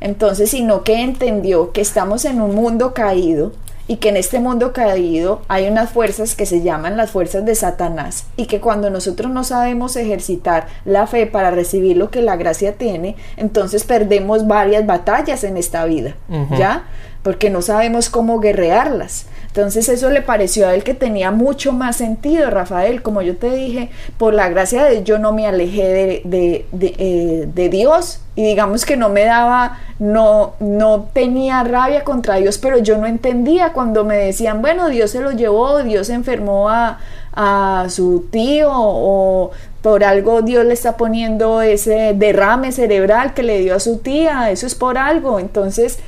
Entonces, 0.00 0.50
sino 0.50 0.84
que 0.84 1.00
entendió 1.00 1.72
que 1.72 1.80
estamos 1.80 2.26
en 2.26 2.40
un 2.40 2.54
mundo 2.54 2.92
caído, 2.92 3.52
y 3.88 3.96
que 3.96 4.08
en 4.08 4.16
este 4.16 4.40
mundo 4.40 4.72
caído 4.72 5.42
hay 5.48 5.68
unas 5.68 5.90
fuerzas 5.90 6.34
que 6.34 6.46
se 6.46 6.62
llaman 6.62 6.96
las 6.96 7.10
fuerzas 7.10 7.44
de 7.44 7.54
Satanás 7.54 8.24
y 8.36 8.46
que 8.46 8.60
cuando 8.60 8.90
nosotros 8.90 9.30
no 9.30 9.44
sabemos 9.44 9.96
ejercitar 9.96 10.66
la 10.84 11.06
fe 11.06 11.26
para 11.26 11.50
recibir 11.50 11.96
lo 11.96 12.10
que 12.10 12.22
la 12.22 12.36
gracia 12.36 12.72
tiene, 12.72 13.16
entonces 13.36 13.84
perdemos 13.84 14.46
varias 14.46 14.86
batallas 14.86 15.44
en 15.44 15.56
esta 15.56 15.84
vida, 15.84 16.16
¿ya? 16.58 16.84
Porque 17.22 17.50
no 17.50 17.62
sabemos 17.62 18.08
cómo 18.10 18.40
guerrearlas. 18.40 19.26
Entonces 19.56 19.88
eso 19.88 20.10
le 20.10 20.20
pareció 20.20 20.68
a 20.68 20.74
él 20.74 20.84
que 20.84 20.92
tenía 20.92 21.30
mucho 21.30 21.72
más 21.72 21.96
sentido, 21.96 22.50
Rafael. 22.50 23.00
Como 23.00 23.22
yo 23.22 23.38
te 23.38 23.50
dije, 23.50 23.88
por 24.18 24.34
la 24.34 24.50
gracia 24.50 24.84
de 24.84 24.90
Dios 24.96 25.04
yo 25.04 25.18
no 25.18 25.32
me 25.32 25.46
alejé 25.46 25.88
de, 25.88 26.20
de, 26.24 26.66
de, 26.72 26.94
eh, 26.98 27.48
de 27.54 27.68
Dios 27.70 28.20
y 28.34 28.44
digamos 28.44 28.84
que 28.84 28.98
no 28.98 29.08
me 29.08 29.24
daba, 29.24 29.78
no, 29.98 30.56
no 30.60 31.08
tenía 31.14 31.64
rabia 31.64 32.04
contra 32.04 32.34
Dios, 32.34 32.58
pero 32.58 32.76
yo 32.76 32.98
no 32.98 33.06
entendía 33.06 33.72
cuando 33.72 34.04
me 34.04 34.18
decían, 34.18 34.60
bueno, 34.60 34.90
Dios 34.90 35.12
se 35.12 35.22
lo 35.22 35.30
llevó, 35.32 35.82
Dios 35.82 36.10
enfermó 36.10 36.68
a, 36.68 36.98
a 37.32 37.86
su 37.88 38.26
tío 38.30 38.70
o 38.70 39.52
por 39.80 40.04
algo 40.04 40.42
Dios 40.42 40.66
le 40.66 40.74
está 40.74 40.98
poniendo 40.98 41.62
ese 41.62 42.12
derrame 42.14 42.72
cerebral 42.72 43.32
que 43.32 43.42
le 43.42 43.60
dio 43.60 43.76
a 43.76 43.80
su 43.80 44.00
tía, 44.00 44.50
eso 44.50 44.66
es 44.66 44.74
por 44.74 44.98
algo. 44.98 45.38
Entonces, 45.40 45.98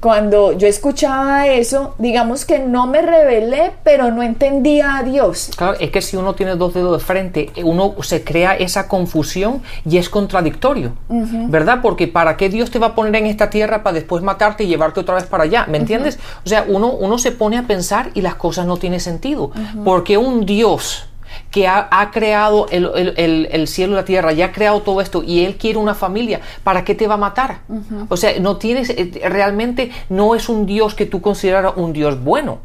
cuando 0.00 0.52
yo 0.52 0.66
escuchaba 0.66 1.46
eso, 1.46 1.94
digamos 1.98 2.46
que 2.46 2.58
no 2.58 2.86
me 2.86 3.02
rebelé, 3.02 3.72
pero 3.84 4.10
no 4.10 4.22
entendía 4.22 4.96
a 4.96 5.02
Dios. 5.02 5.50
Claro, 5.56 5.76
es 5.78 5.90
que 5.90 6.00
si 6.00 6.16
uno 6.16 6.34
tiene 6.34 6.56
dos 6.56 6.72
dedos 6.72 6.98
de 6.98 7.04
frente, 7.04 7.50
uno 7.62 7.94
se 8.02 8.24
crea 8.24 8.56
esa 8.56 8.88
confusión 8.88 9.62
y 9.84 9.98
es 9.98 10.08
contradictorio, 10.08 10.92
¿verdad? 11.08 11.80
Porque 11.82 12.08
¿para 12.08 12.38
qué 12.38 12.48
Dios 12.48 12.70
te 12.70 12.78
va 12.78 12.88
a 12.88 12.94
poner 12.94 13.14
en 13.16 13.26
esta 13.26 13.50
tierra 13.50 13.82
para 13.82 13.94
después 13.94 14.22
matarte 14.22 14.64
y 14.64 14.68
llevarte 14.68 15.00
otra 15.00 15.16
vez 15.16 15.24
para 15.24 15.44
allá? 15.44 15.66
¿Me 15.68 15.76
entiendes? 15.76 16.18
O 16.46 16.48
sea, 16.48 16.64
uno, 16.66 16.92
uno 16.92 17.18
se 17.18 17.32
pone 17.32 17.58
a 17.58 17.64
pensar 17.64 18.10
y 18.14 18.22
las 18.22 18.36
cosas 18.36 18.66
no 18.66 18.78
tienen 18.78 19.00
sentido. 19.00 19.50
Porque 19.84 20.16
un 20.16 20.46
Dios 20.46 21.09
que 21.50 21.66
ha, 21.66 22.10
creado 22.12 22.66
el, 22.70 23.66
cielo 23.66 23.92
y 23.94 23.96
la 23.96 24.04
tierra, 24.04 24.32
ya 24.32 24.46
ha 24.46 24.52
creado 24.52 24.82
todo 24.82 25.00
esto 25.00 25.22
y 25.22 25.44
Él 25.44 25.56
quiere 25.56 25.78
una 25.78 25.94
familia, 25.94 26.40
¿para 26.64 26.84
qué 26.84 26.94
te 26.94 27.06
va 27.06 27.14
a 27.14 27.18
matar? 27.18 27.60
O 28.08 28.16
sea, 28.16 28.38
no 28.40 28.56
tienes, 28.56 28.90
eh, 28.90 29.20
realmente 29.24 29.90
no 30.08 30.34
es 30.34 30.48
un 30.48 30.66
Dios 30.66 30.94
que 30.94 31.06
tú 31.06 31.20
consideras 31.20 31.74
un 31.76 31.92
Dios 31.92 32.22
bueno, 32.22 32.60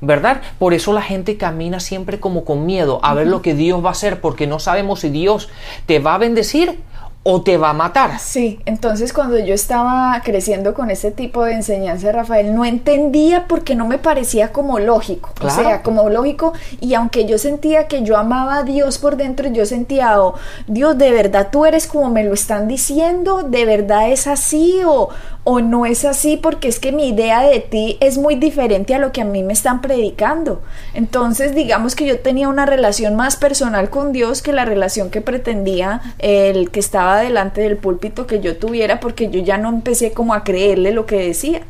¿verdad? 0.00 0.42
Por 0.58 0.74
eso 0.74 0.92
la 0.92 1.02
gente 1.02 1.36
camina 1.36 1.80
siempre 1.80 2.20
como 2.20 2.44
con 2.44 2.66
miedo 2.66 3.00
a 3.02 3.14
ver 3.14 3.26
lo 3.26 3.42
que 3.42 3.54
Dios 3.54 3.84
va 3.84 3.88
a 3.88 3.92
hacer, 3.92 4.20
porque 4.20 4.46
no 4.46 4.58
sabemos 4.58 5.00
si 5.00 5.10
Dios 5.10 5.48
te 5.86 5.98
va 5.98 6.14
a 6.14 6.18
bendecir 6.18 6.80
o 7.22 7.42
te 7.42 7.58
va 7.58 7.70
a 7.70 7.72
matar. 7.74 8.18
Sí, 8.18 8.60
entonces 8.64 9.12
cuando 9.12 9.38
yo 9.38 9.52
estaba 9.52 10.22
creciendo 10.24 10.72
con 10.72 10.90
este 10.90 11.10
tipo 11.10 11.44
de 11.44 11.52
enseñanza, 11.52 12.10
Rafael, 12.12 12.54
no 12.54 12.64
entendía 12.64 13.46
porque 13.46 13.74
no 13.74 13.86
me 13.86 13.98
parecía 13.98 14.52
como 14.52 14.78
lógico. 14.78 15.30
O 15.42 15.50
sea, 15.50 15.82
como 15.82 16.08
lógico. 16.08 16.54
Y 16.80 16.94
aunque 16.94 17.26
yo 17.26 17.36
sentía 17.36 17.88
que 17.88 18.02
yo 18.02 18.16
amaba 18.16 18.58
a 18.58 18.62
Dios 18.62 18.96
por 18.96 19.16
dentro, 19.16 19.48
yo 19.50 19.66
sentía, 19.66 20.18
oh, 20.22 20.34
Dios, 20.66 20.96
de 20.96 21.10
verdad 21.10 21.48
tú 21.52 21.66
eres 21.66 21.86
como 21.86 22.08
me 22.08 22.24
lo 22.24 22.32
están 22.32 22.68
diciendo, 22.68 23.42
de 23.42 23.66
verdad 23.66 24.10
es 24.10 24.26
así 24.26 24.80
o, 24.86 25.10
o 25.44 25.60
no 25.60 25.84
es 25.84 26.06
así 26.06 26.38
porque 26.38 26.68
es 26.68 26.80
que 26.80 26.90
mi 26.90 27.08
idea 27.08 27.42
de 27.42 27.60
ti 27.60 27.98
es 28.00 28.16
muy 28.16 28.36
diferente 28.36 28.94
a 28.94 28.98
lo 28.98 29.12
que 29.12 29.20
a 29.20 29.24
mí 29.26 29.42
me 29.42 29.52
están 29.52 29.82
predicando. 29.82 30.62
Entonces, 30.94 31.54
digamos 31.54 31.94
que 31.94 32.06
yo 32.06 32.20
tenía 32.20 32.48
una 32.48 32.64
relación 32.64 33.14
más 33.14 33.36
personal 33.36 33.90
con 33.90 34.12
Dios 34.12 34.40
que 34.40 34.54
la 34.54 34.64
relación 34.64 35.10
que 35.10 35.20
pretendía 35.20 36.00
el 36.18 36.70
que 36.70 36.80
estaba 36.80 37.09
delante 37.18 37.60
del 37.60 37.76
púlpito 37.76 38.26
que 38.26 38.40
yo 38.40 38.56
tuviera 38.56 39.00
porque 39.00 39.30
yo 39.30 39.40
ya 39.40 39.58
no 39.58 39.68
empecé 39.68 40.12
como 40.12 40.34
a 40.34 40.44
creerle 40.44 40.92
lo 40.92 41.06
que 41.06 41.16
decía. 41.16 41.62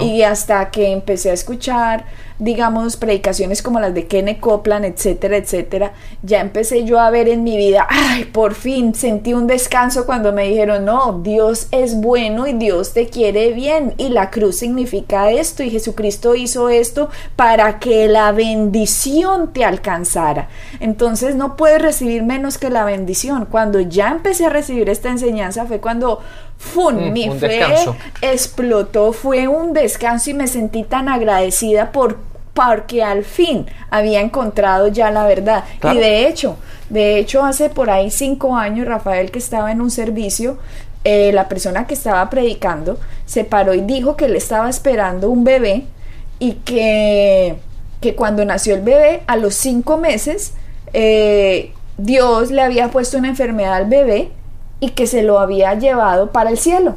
Y 0.00 0.22
hasta 0.22 0.70
que 0.70 0.92
empecé 0.92 1.30
a 1.30 1.34
escuchar 1.34 2.04
digamos, 2.40 2.96
predicaciones 2.96 3.62
como 3.62 3.78
las 3.78 3.94
de 3.94 4.06
Kenneth 4.06 4.40
Copeland, 4.40 4.84
etcétera, 4.86 5.36
etcétera, 5.36 5.92
ya 6.22 6.40
empecé 6.40 6.84
yo 6.84 6.98
a 6.98 7.10
ver 7.10 7.28
en 7.28 7.44
mi 7.44 7.56
vida, 7.56 7.86
ay, 7.88 8.24
por 8.24 8.54
fin 8.54 8.94
sentí 8.94 9.34
un 9.34 9.46
descanso 9.46 10.06
cuando 10.06 10.32
me 10.32 10.48
dijeron, 10.48 10.84
no, 10.84 11.20
Dios 11.22 11.68
es 11.70 11.94
bueno 12.00 12.46
y 12.46 12.54
Dios 12.54 12.94
te 12.94 13.08
quiere 13.08 13.52
bien 13.52 13.94
y 13.98 14.08
la 14.08 14.30
cruz 14.30 14.56
significa 14.56 15.30
esto 15.30 15.62
y 15.62 15.70
Jesucristo 15.70 16.34
hizo 16.34 16.68
esto 16.68 17.10
para 17.36 17.78
que 17.78 18.08
la 18.08 18.32
bendición 18.32 19.52
te 19.52 19.64
alcanzara. 19.64 20.48
Entonces 20.80 21.34
no 21.34 21.56
puedes 21.56 21.82
recibir 21.82 22.22
menos 22.22 22.58
que 22.58 22.70
la 22.70 22.84
bendición. 22.84 23.46
Cuando 23.50 23.80
ya 23.80 24.08
empecé 24.08 24.46
a 24.46 24.50
recibir 24.50 24.88
esta 24.88 25.10
enseñanza 25.10 25.66
fue 25.66 25.80
cuando 25.80 26.20
¡fun! 26.58 27.10
Mm, 27.10 27.12
mi 27.12 27.30
fe 27.30 27.48
descanso. 27.48 27.96
explotó, 28.20 29.12
fue 29.12 29.48
un 29.48 29.72
descanso 29.72 30.30
y 30.30 30.34
me 30.34 30.46
sentí 30.46 30.84
tan 30.84 31.08
agradecida 31.08 31.92
por 31.92 32.29
porque 32.54 33.02
al 33.02 33.24
fin 33.24 33.66
había 33.90 34.20
encontrado 34.20 34.88
ya 34.88 35.10
la 35.10 35.26
verdad. 35.26 35.64
Claro. 35.78 35.98
Y 35.98 36.02
de 36.02 36.26
hecho, 36.26 36.56
de 36.88 37.18
hecho 37.18 37.44
hace 37.44 37.70
por 37.70 37.90
ahí 37.90 38.10
cinco 38.10 38.56
años, 38.56 38.86
Rafael 38.86 39.30
que 39.30 39.38
estaba 39.38 39.72
en 39.72 39.80
un 39.80 39.90
servicio, 39.90 40.58
eh, 41.04 41.32
la 41.32 41.48
persona 41.48 41.86
que 41.86 41.94
estaba 41.94 42.28
predicando 42.28 42.98
se 43.24 43.44
paró 43.44 43.72
y 43.72 43.80
dijo 43.80 44.16
que 44.16 44.28
le 44.28 44.36
estaba 44.36 44.68
esperando 44.68 45.30
un 45.30 45.44
bebé 45.44 45.84
y 46.38 46.54
que, 46.54 47.56
que 48.00 48.14
cuando 48.14 48.44
nació 48.44 48.74
el 48.74 48.82
bebé, 48.82 49.22
a 49.26 49.36
los 49.36 49.54
cinco 49.54 49.96
meses, 49.96 50.54
eh, 50.92 51.72
Dios 51.96 52.50
le 52.50 52.62
había 52.62 52.90
puesto 52.90 53.18
una 53.18 53.28
enfermedad 53.28 53.74
al 53.74 53.86
bebé 53.86 54.30
y 54.80 54.90
que 54.90 55.06
se 55.06 55.22
lo 55.22 55.38
había 55.38 55.74
llevado 55.74 56.32
para 56.32 56.50
el 56.50 56.58
cielo. 56.58 56.96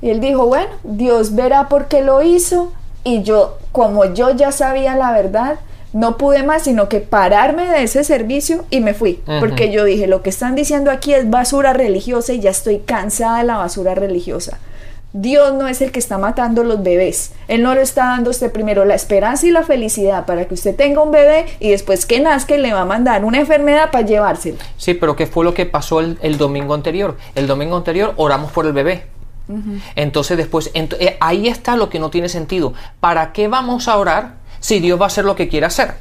Y 0.00 0.10
él 0.10 0.20
dijo, 0.20 0.46
bueno, 0.46 0.70
Dios 0.84 1.34
verá 1.34 1.68
por 1.68 1.88
qué 1.88 2.02
lo 2.02 2.22
hizo. 2.22 2.72
Y 3.08 3.22
yo, 3.22 3.56
como 3.72 4.12
yo 4.12 4.32
ya 4.32 4.52
sabía 4.52 4.94
la 4.94 5.12
verdad, 5.12 5.60
no 5.94 6.18
pude 6.18 6.42
más 6.42 6.64
sino 6.64 6.90
que 6.90 7.00
pararme 7.00 7.66
de 7.66 7.84
ese 7.84 8.04
servicio 8.04 8.66
y 8.68 8.80
me 8.80 8.92
fui. 8.92 9.22
Porque 9.40 9.72
yo 9.72 9.84
dije, 9.84 10.06
lo 10.06 10.20
que 10.20 10.28
están 10.28 10.54
diciendo 10.54 10.90
aquí 10.90 11.14
es 11.14 11.30
basura 11.30 11.72
religiosa 11.72 12.34
y 12.34 12.40
ya 12.40 12.50
estoy 12.50 12.80
cansada 12.80 13.38
de 13.38 13.44
la 13.44 13.56
basura 13.56 13.94
religiosa. 13.94 14.58
Dios 15.14 15.54
no 15.54 15.68
es 15.68 15.80
el 15.80 15.90
que 15.90 15.98
está 15.98 16.18
matando 16.18 16.64
los 16.64 16.82
bebés. 16.82 17.32
Él 17.48 17.62
no 17.62 17.74
le 17.74 17.80
está 17.80 18.08
dando 18.08 18.28
a 18.28 18.32
usted 18.32 18.52
primero 18.52 18.84
la 18.84 18.94
esperanza 18.94 19.46
y 19.46 19.52
la 19.52 19.62
felicidad 19.62 20.26
para 20.26 20.44
que 20.44 20.52
usted 20.52 20.76
tenga 20.76 21.00
un 21.00 21.10
bebé 21.10 21.46
y 21.60 21.70
después 21.70 22.04
que 22.04 22.20
nazca 22.20 22.58
le 22.58 22.74
va 22.74 22.82
a 22.82 22.84
mandar 22.84 23.24
una 23.24 23.38
enfermedad 23.38 23.90
para 23.90 24.04
llevársela. 24.04 24.58
Sí, 24.76 24.92
pero 24.92 25.16
¿qué 25.16 25.26
fue 25.26 25.46
lo 25.46 25.54
que 25.54 25.64
pasó 25.64 26.00
el, 26.00 26.18
el 26.20 26.36
domingo 26.36 26.74
anterior? 26.74 27.16
El 27.34 27.46
domingo 27.46 27.78
anterior 27.78 28.12
oramos 28.18 28.52
por 28.52 28.66
el 28.66 28.74
bebé. 28.74 29.04
Entonces 29.96 30.36
después, 30.36 30.70
eh, 30.74 31.16
ahí 31.20 31.48
está 31.48 31.76
lo 31.76 31.88
que 31.88 31.98
no 31.98 32.10
tiene 32.10 32.28
sentido. 32.28 32.74
¿Para 33.00 33.32
qué 33.32 33.48
vamos 33.48 33.88
a 33.88 33.96
orar 33.96 34.34
si 34.60 34.80
Dios 34.80 35.00
va 35.00 35.04
a 35.04 35.06
hacer 35.08 35.24
lo 35.24 35.36
que 35.36 35.48
quiere 35.48 35.66
hacer? 35.66 35.94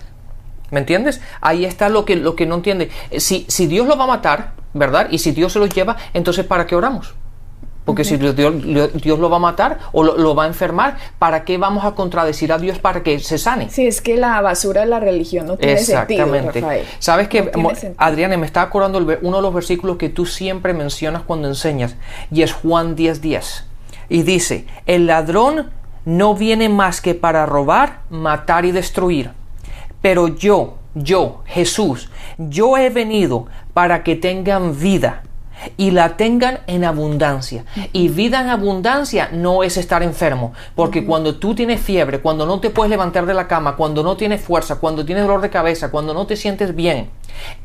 ¿Me 0.70 0.80
entiendes? 0.80 1.22
Ahí 1.40 1.64
está 1.64 1.88
lo 1.88 2.04
que, 2.04 2.18
lo 2.18 2.36
que 2.36 2.46
no 2.46 2.56
entiende. 2.56 2.90
Eh, 3.10 3.20
Si, 3.20 3.46
si 3.48 3.68
Dios 3.68 3.88
lo 3.88 3.98
va 3.98 4.04
a 4.04 4.08
matar, 4.08 4.54
¿verdad? 4.74 5.08
Y 5.12 5.20
si 5.20 5.32
Dios 5.32 5.54
se 5.54 5.60
lo 5.60 5.66
lleva, 5.66 5.96
entonces 6.14 6.46
¿para 6.46 6.66
qué 6.68 6.76
oramos? 6.76 7.14
Porque 7.88 8.04
si 8.04 8.18
Dios, 8.18 8.36
Dios- 8.36 9.20
lo 9.20 9.30
va 9.30 9.38
a 9.38 9.40
matar 9.40 9.80
o 9.94 10.04
lo, 10.04 10.18
lo 10.18 10.36
va 10.36 10.44
a 10.44 10.48
enfermar, 10.48 10.98
¿para 11.18 11.44
qué 11.46 11.58
vamos 11.58 11.86
a 11.86 11.92
contradecir 11.96 12.52
a 12.52 12.60
Dios 12.60 12.78
para 12.78 13.02
que 13.02 13.18
se 13.20 13.38
sane? 13.40 13.70
Si 13.70 13.88
es 13.88 14.02
que 14.02 14.18
la 14.18 14.40
basura 14.42 14.82
de 14.82 14.88
la 14.88 15.00
religión 15.00 15.48
no 15.48 15.58
tiene 15.58 15.78
sentido, 15.78 16.02
Exactamente. 16.26 16.62
Rafael. 16.62 16.86
Sabes 17.00 17.30
que, 17.30 17.44
No 17.56 17.70
sentido. 17.70 17.96
Adriana, 17.98 18.38
me 18.38 18.46
está 18.46 18.62
acordando 18.62 18.98
el 19.00 19.18
uno 19.22 19.38
de 19.38 19.42
los 19.42 19.54
versículos 19.54 19.98
que 19.98 20.10
tú 20.10 20.26
siempre 20.26 20.74
mencionas 20.74 21.24
cuando 21.24 21.48
enseñas, 21.48 21.96
y 22.30 22.42
es 22.44 22.52
Juan 22.54 22.96
10:10. 22.96 23.22
10. 23.22 23.66
Y 24.10 24.24
dice, 24.24 24.66
el 24.86 25.08
ladrón 25.08 25.72
no 26.06 26.36
viene 26.36 26.70
más 26.70 27.02
que 27.02 27.16
para 27.16 27.46
robar, 27.46 28.02
matar 28.10 28.66
y 28.66 28.72
destruir. 28.72 29.32
Pero 30.02 30.28
yo, 30.28 30.76
yo, 30.94 31.42
Jesús, 31.46 32.10
yo 32.38 32.78
he 32.78 32.90
venido 32.90 33.48
para 33.74 34.04
que 34.04 34.16
tengan 34.16 34.78
vida 34.80 35.24
y 35.78 35.92
la 35.92 36.18
tengan 36.18 36.60
en 36.68 36.84
abundancia. 36.84 37.66
Y 37.94 38.10
vida 38.10 38.42
en 38.42 38.50
abundancia 38.50 39.30
no 39.32 39.64
es 39.64 39.78
estar 39.78 40.04
enfermo, 40.04 40.54
porque 40.76 41.06
cuando 41.06 41.36
tú 41.36 41.56
tienes 41.56 41.82
fiebre, 41.82 42.20
cuando 42.20 42.46
no 42.46 42.60
te 42.60 42.70
puedes 42.70 42.90
levantar 42.90 43.26
de 43.26 43.34
la 43.34 43.48
cama, 43.48 43.76
cuando 43.76 44.04
no 44.04 44.18
tienes 44.18 44.42
fuerza, 44.42 44.80
cuando 44.80 45.06
tienes 45.06 45.24
dolor 45.26 45.42
de 45.42 45.50
cabeza, 45.50 45.92
cuando 45.92 46.14
no 46.14 46.26
te 46.28 46.36
sientes 46.36 46.76
bien, 46.76 47.10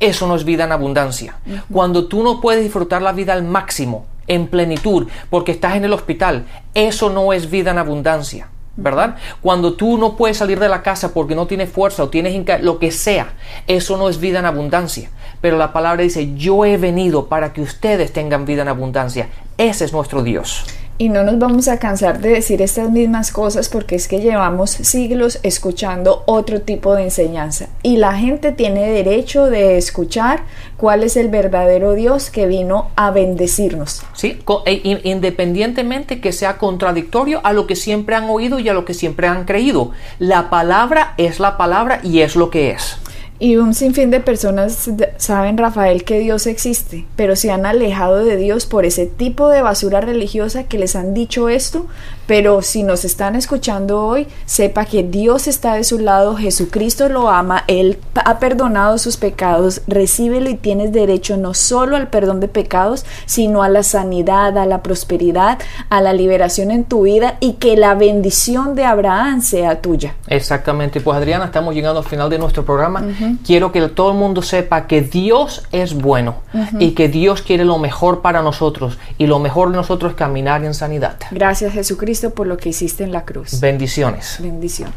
eso 0.00 0.26
no 0.26 0.36
es 0.36 0.44
vida 0.44 0.64
en 0.64 0.72
abundancia. 0.72 1.36
Cuando 1.70 2.06
tú 2.06 2.22
no 2.22 2.40
puedes 2.40 2.62
disfrutar 2.62 3.02
la 3.02 3.12
vida 3.12 3.32
al 3.32 3.44
máximo, 3.44 4.06
en 4.26 4.46
plenitud, 4.46 5.08
porque 5.30 5.52
estás 5.52 5.76
en 5.76 5.84
el 5.84 5.92
hospital, 5.92 6.46
eso 6.74 7.10
no 7.10 7.32
es 7.32 7.50
vida 7.50 7.72
en 7.72 7.78
abundancia. 7.78 8.48
¿Verdad? 8.74 9.16
Cuando 9.42 9.74
tú 9.74 9.98
no 9.98 10.16
puedes 10.16 10.38
salir 10.38 10.58
de 10.58 10.68
la 10.68 10.82
casa 10.82 11.12
porque 11.12 11.34
no 11.34 11.46
tienes 11.46 11.70
fuerza 11.70 12.04
o 12.04 12.08
tienes 12.08 12.34
lo 12.62 12.78
que 12.78 12.90
sea, 12.90 13.34
eso 13.66 13.98
no 13.98 14.08
es 14.08 14.18
vida 14.18 14.38
en 14.38 14.46
abundancia. 14.46 15.10
Pero 15.42 15.58
la 15.58 15.74
palabra 15.74 16.02
dice, 16.02 16.34
yo 16.34 16.64
he 16.64 16.78
venido 16.78 17.26
para 17.26 17.52
que 17.52 17.60
ustedes 17.60 18.12
tengan 18.12 18.46
vida 18.46 18.62
en 18.62 18.68
abundancia. 18.68 19.28
Ese 19.58 19.84
es 19.84 19.92
nuestro 19.92 20.22
Dios. 20.22 20.64
Y 21.02 21.08
no 21.08 21.24
nos 21.24 21.36
vamos 21.40 21.66
a 21.66 21.80
cansar 21.80 22.20
de 22.20 22.28
decir 22.28 22.62
estas 22.62 22.88
mismas 22.92 23.32
cosas 23.32 23.68
porque 23.68 23.96
es 23.96 24.06
que 24.06 24.20
llevamos 24.20 24.70
siglos 24.70 25.40
escuchando 25.42 26.22
otro 26.26 26.60
tipo 26.60 26.94
de 26.94 27.02
enseñanza. 27.02 27.66
Y 27.82 27.96
la 27.96 28.14
gente 28.16 28.52
tiene 28.52 28.88
derecho 28.88 29.46
de 29.46 29.78
escuchar 29.78 30.44
cuál 30.76 31.02
es 31.02 31.16
el 31.16 31.28
verdadero 31.28 31.94
Dios 31.94 32.30
que 32.30 32.46
vino 32.46 32.92
a 32.94 33.10
bendecirnos. 33.10 34.04
¿Sí? 34.14 34.38
E- 34.64 34.80
in- 34.84 35.00
independientemente 35.02 36.20
que 36.20 36.30
sea 36.30 36.56
contradictorio 36.56 37.40
a 37.42 37.52
lo 37.52 37.66
que 37.66 37.74
siempre 37.74 38.14
han 38.14 38.30
oído 38.30 38.60
y 38.60 38.68
a 38.68 38.72
lo 38.72 38.84
que 38.84 38.94
siempre 38.94 39.26
han 39.26 39.44
creído. 39.44 39.90
La 40.20 40.50
palabra 40.50 41.14
es 41.16 41.40
la 41.40 41.56
palabra 41.56 41.98
y 42.04 42.20
es 42.20 42.36
lo 42.36 42.48
que 42.48 42.70
es. 42.70 42.98
Y 43.42 43.56
un 43.56 43.74
sinfín 43.74 44.12
de 44.12 44.20
personas 44.20 44.88
saben, 45.16 45.58
Rafael, 45.58 46.04
que 46.04 46.20
Dios 46.20 46.46
existe, 46.46 47.06
pero 47.16 47.34
se 47.34 47.50
han 47.50 47.66
alejado 47.66 48.24
de 48.24 48.36
Dios 48.36 48.66
por 48.66 48.84
ese 48.84 49.06
tipo 49.06 49.48
de 49.48 49.62
basura 49.62 50.00
religiosa 50.00 50.62
que 50.68 50.78
les 50.78 50.94
han 50.94 51.12
dicho 51.12 51.48
esto. 51.48 51.86
Pero 52.28 52.62
si 52.62 52.84
nos 52.84 53.04
están 53.04 53.34
escuchando 53.34 54.06
hoy, 54.06 54.28
sepa 54.46 54.84
que 54.84 55.02
Dios 55.02 55.48
está 55.48 55.74
de 55.74 55.82
su 55.82 55.98
lado, 55.98 56.36
Jesucristo 56.36 57.08
lo 57.08 57.30
ama, 57.30 57.64
Él 57.66 57.98
ha 58.14 58.38
perdonado 58.38 58.96
sus 58.96 59.16
pecados, 59.16 59.82
recíbelo 59.88 60.48
y 60.48 60.54
tienes 60.54 60.92
derecho 60.92 61.36
no 61.36 61.52
solo 61.52 61.96
al 61.96 62.10
perdón 62.10 62.38
de 62.38 62.46
pecados, 62.46 63.04
sino 63.26 63.64
a 63.64 63.68
la 63.68 63.82
sanidad, 63.82 64.56
a 64.56 64.66
la 64.66 64.84
prosperidad, 64.84 65.58
a 65.88 66.00
la 66.00 66.12
liberación 66.12 66.70
en 66.70 66.84
tu 66.84 67.02
vida 67.02 67.38
y 67.40 67.54
que 67.54 67.76
la 67.76 67.96
bendición 67.96 68.76
de 68.76 68.84
Abraham 68.84 69.42
sea 69.42 69.80
tuya. 69.80 70.14
Exactamente. 70.28 71.00
Pues 71.00 71.18
Adriana, 71.18 71.46
estamos 71.46 71.74
llegando 71.74 71.98
al 71.98 72.06
final 72.06 72.30
de 72.30 72.38
nuestro 72.38 72.64
programa. 72.64 73.04
Quiero 73.44 73.72
que 73.72 73.80
todo 73.88 74.12
el 74.12 74.18
mundo 74.18 74.42
sepa 74.42 74.86
que 74.86 75.02
Dios 75.02 75.62
es 75.72 75.94
bueno 75.94 76.36
y 76.78 76.92
que 76.92 77.08
Dios 77.08 77.42
quiere 77.42 77.64
lo 77.64 77.78
mejor 77.78 78.22
para 78.22 78.42
nosotros 78.42 78.98
y 79.18 79.26
lo 79.26 79.38
mejor 79.38 79.70
de 79.70 79.76
nosotros 79.76 80.12
es 80.12 80.16
caminar 80.16 80.64
en 80.64 80.74
sanidad. 80.74 81.18
Gracias 81.30 81.72
Jesucristo 81.72 82.30
por 82.30 82.46
lo 82.46 82.56
que 82.56 82.70
hiciste 82.70 83.04
en 83.04 83.12
la 83.12 83.24
cruz. 83.24 83.60
Bendiciones. 83.60 84.38
Bendiciones. 84.40 84.94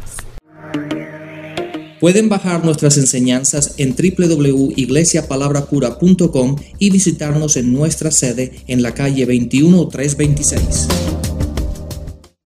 Pueden 2.00 2.28
bajar 2.28 2.64
nuestras 2.64 2.98
enseñanzas 2.98 3.74
en 3.78 3.94
www.iglesiapalabrapura.com 3.96 6.56
y 6.78 6.90
visitarnos 6.90 7.56
en 7.56 7.72
nuestra 7.72 8.10
sede 8.10 8.52
en 8.66 8.82
la 8.82 8.92
calle 8.92 9.24
21326. 9.24 10.88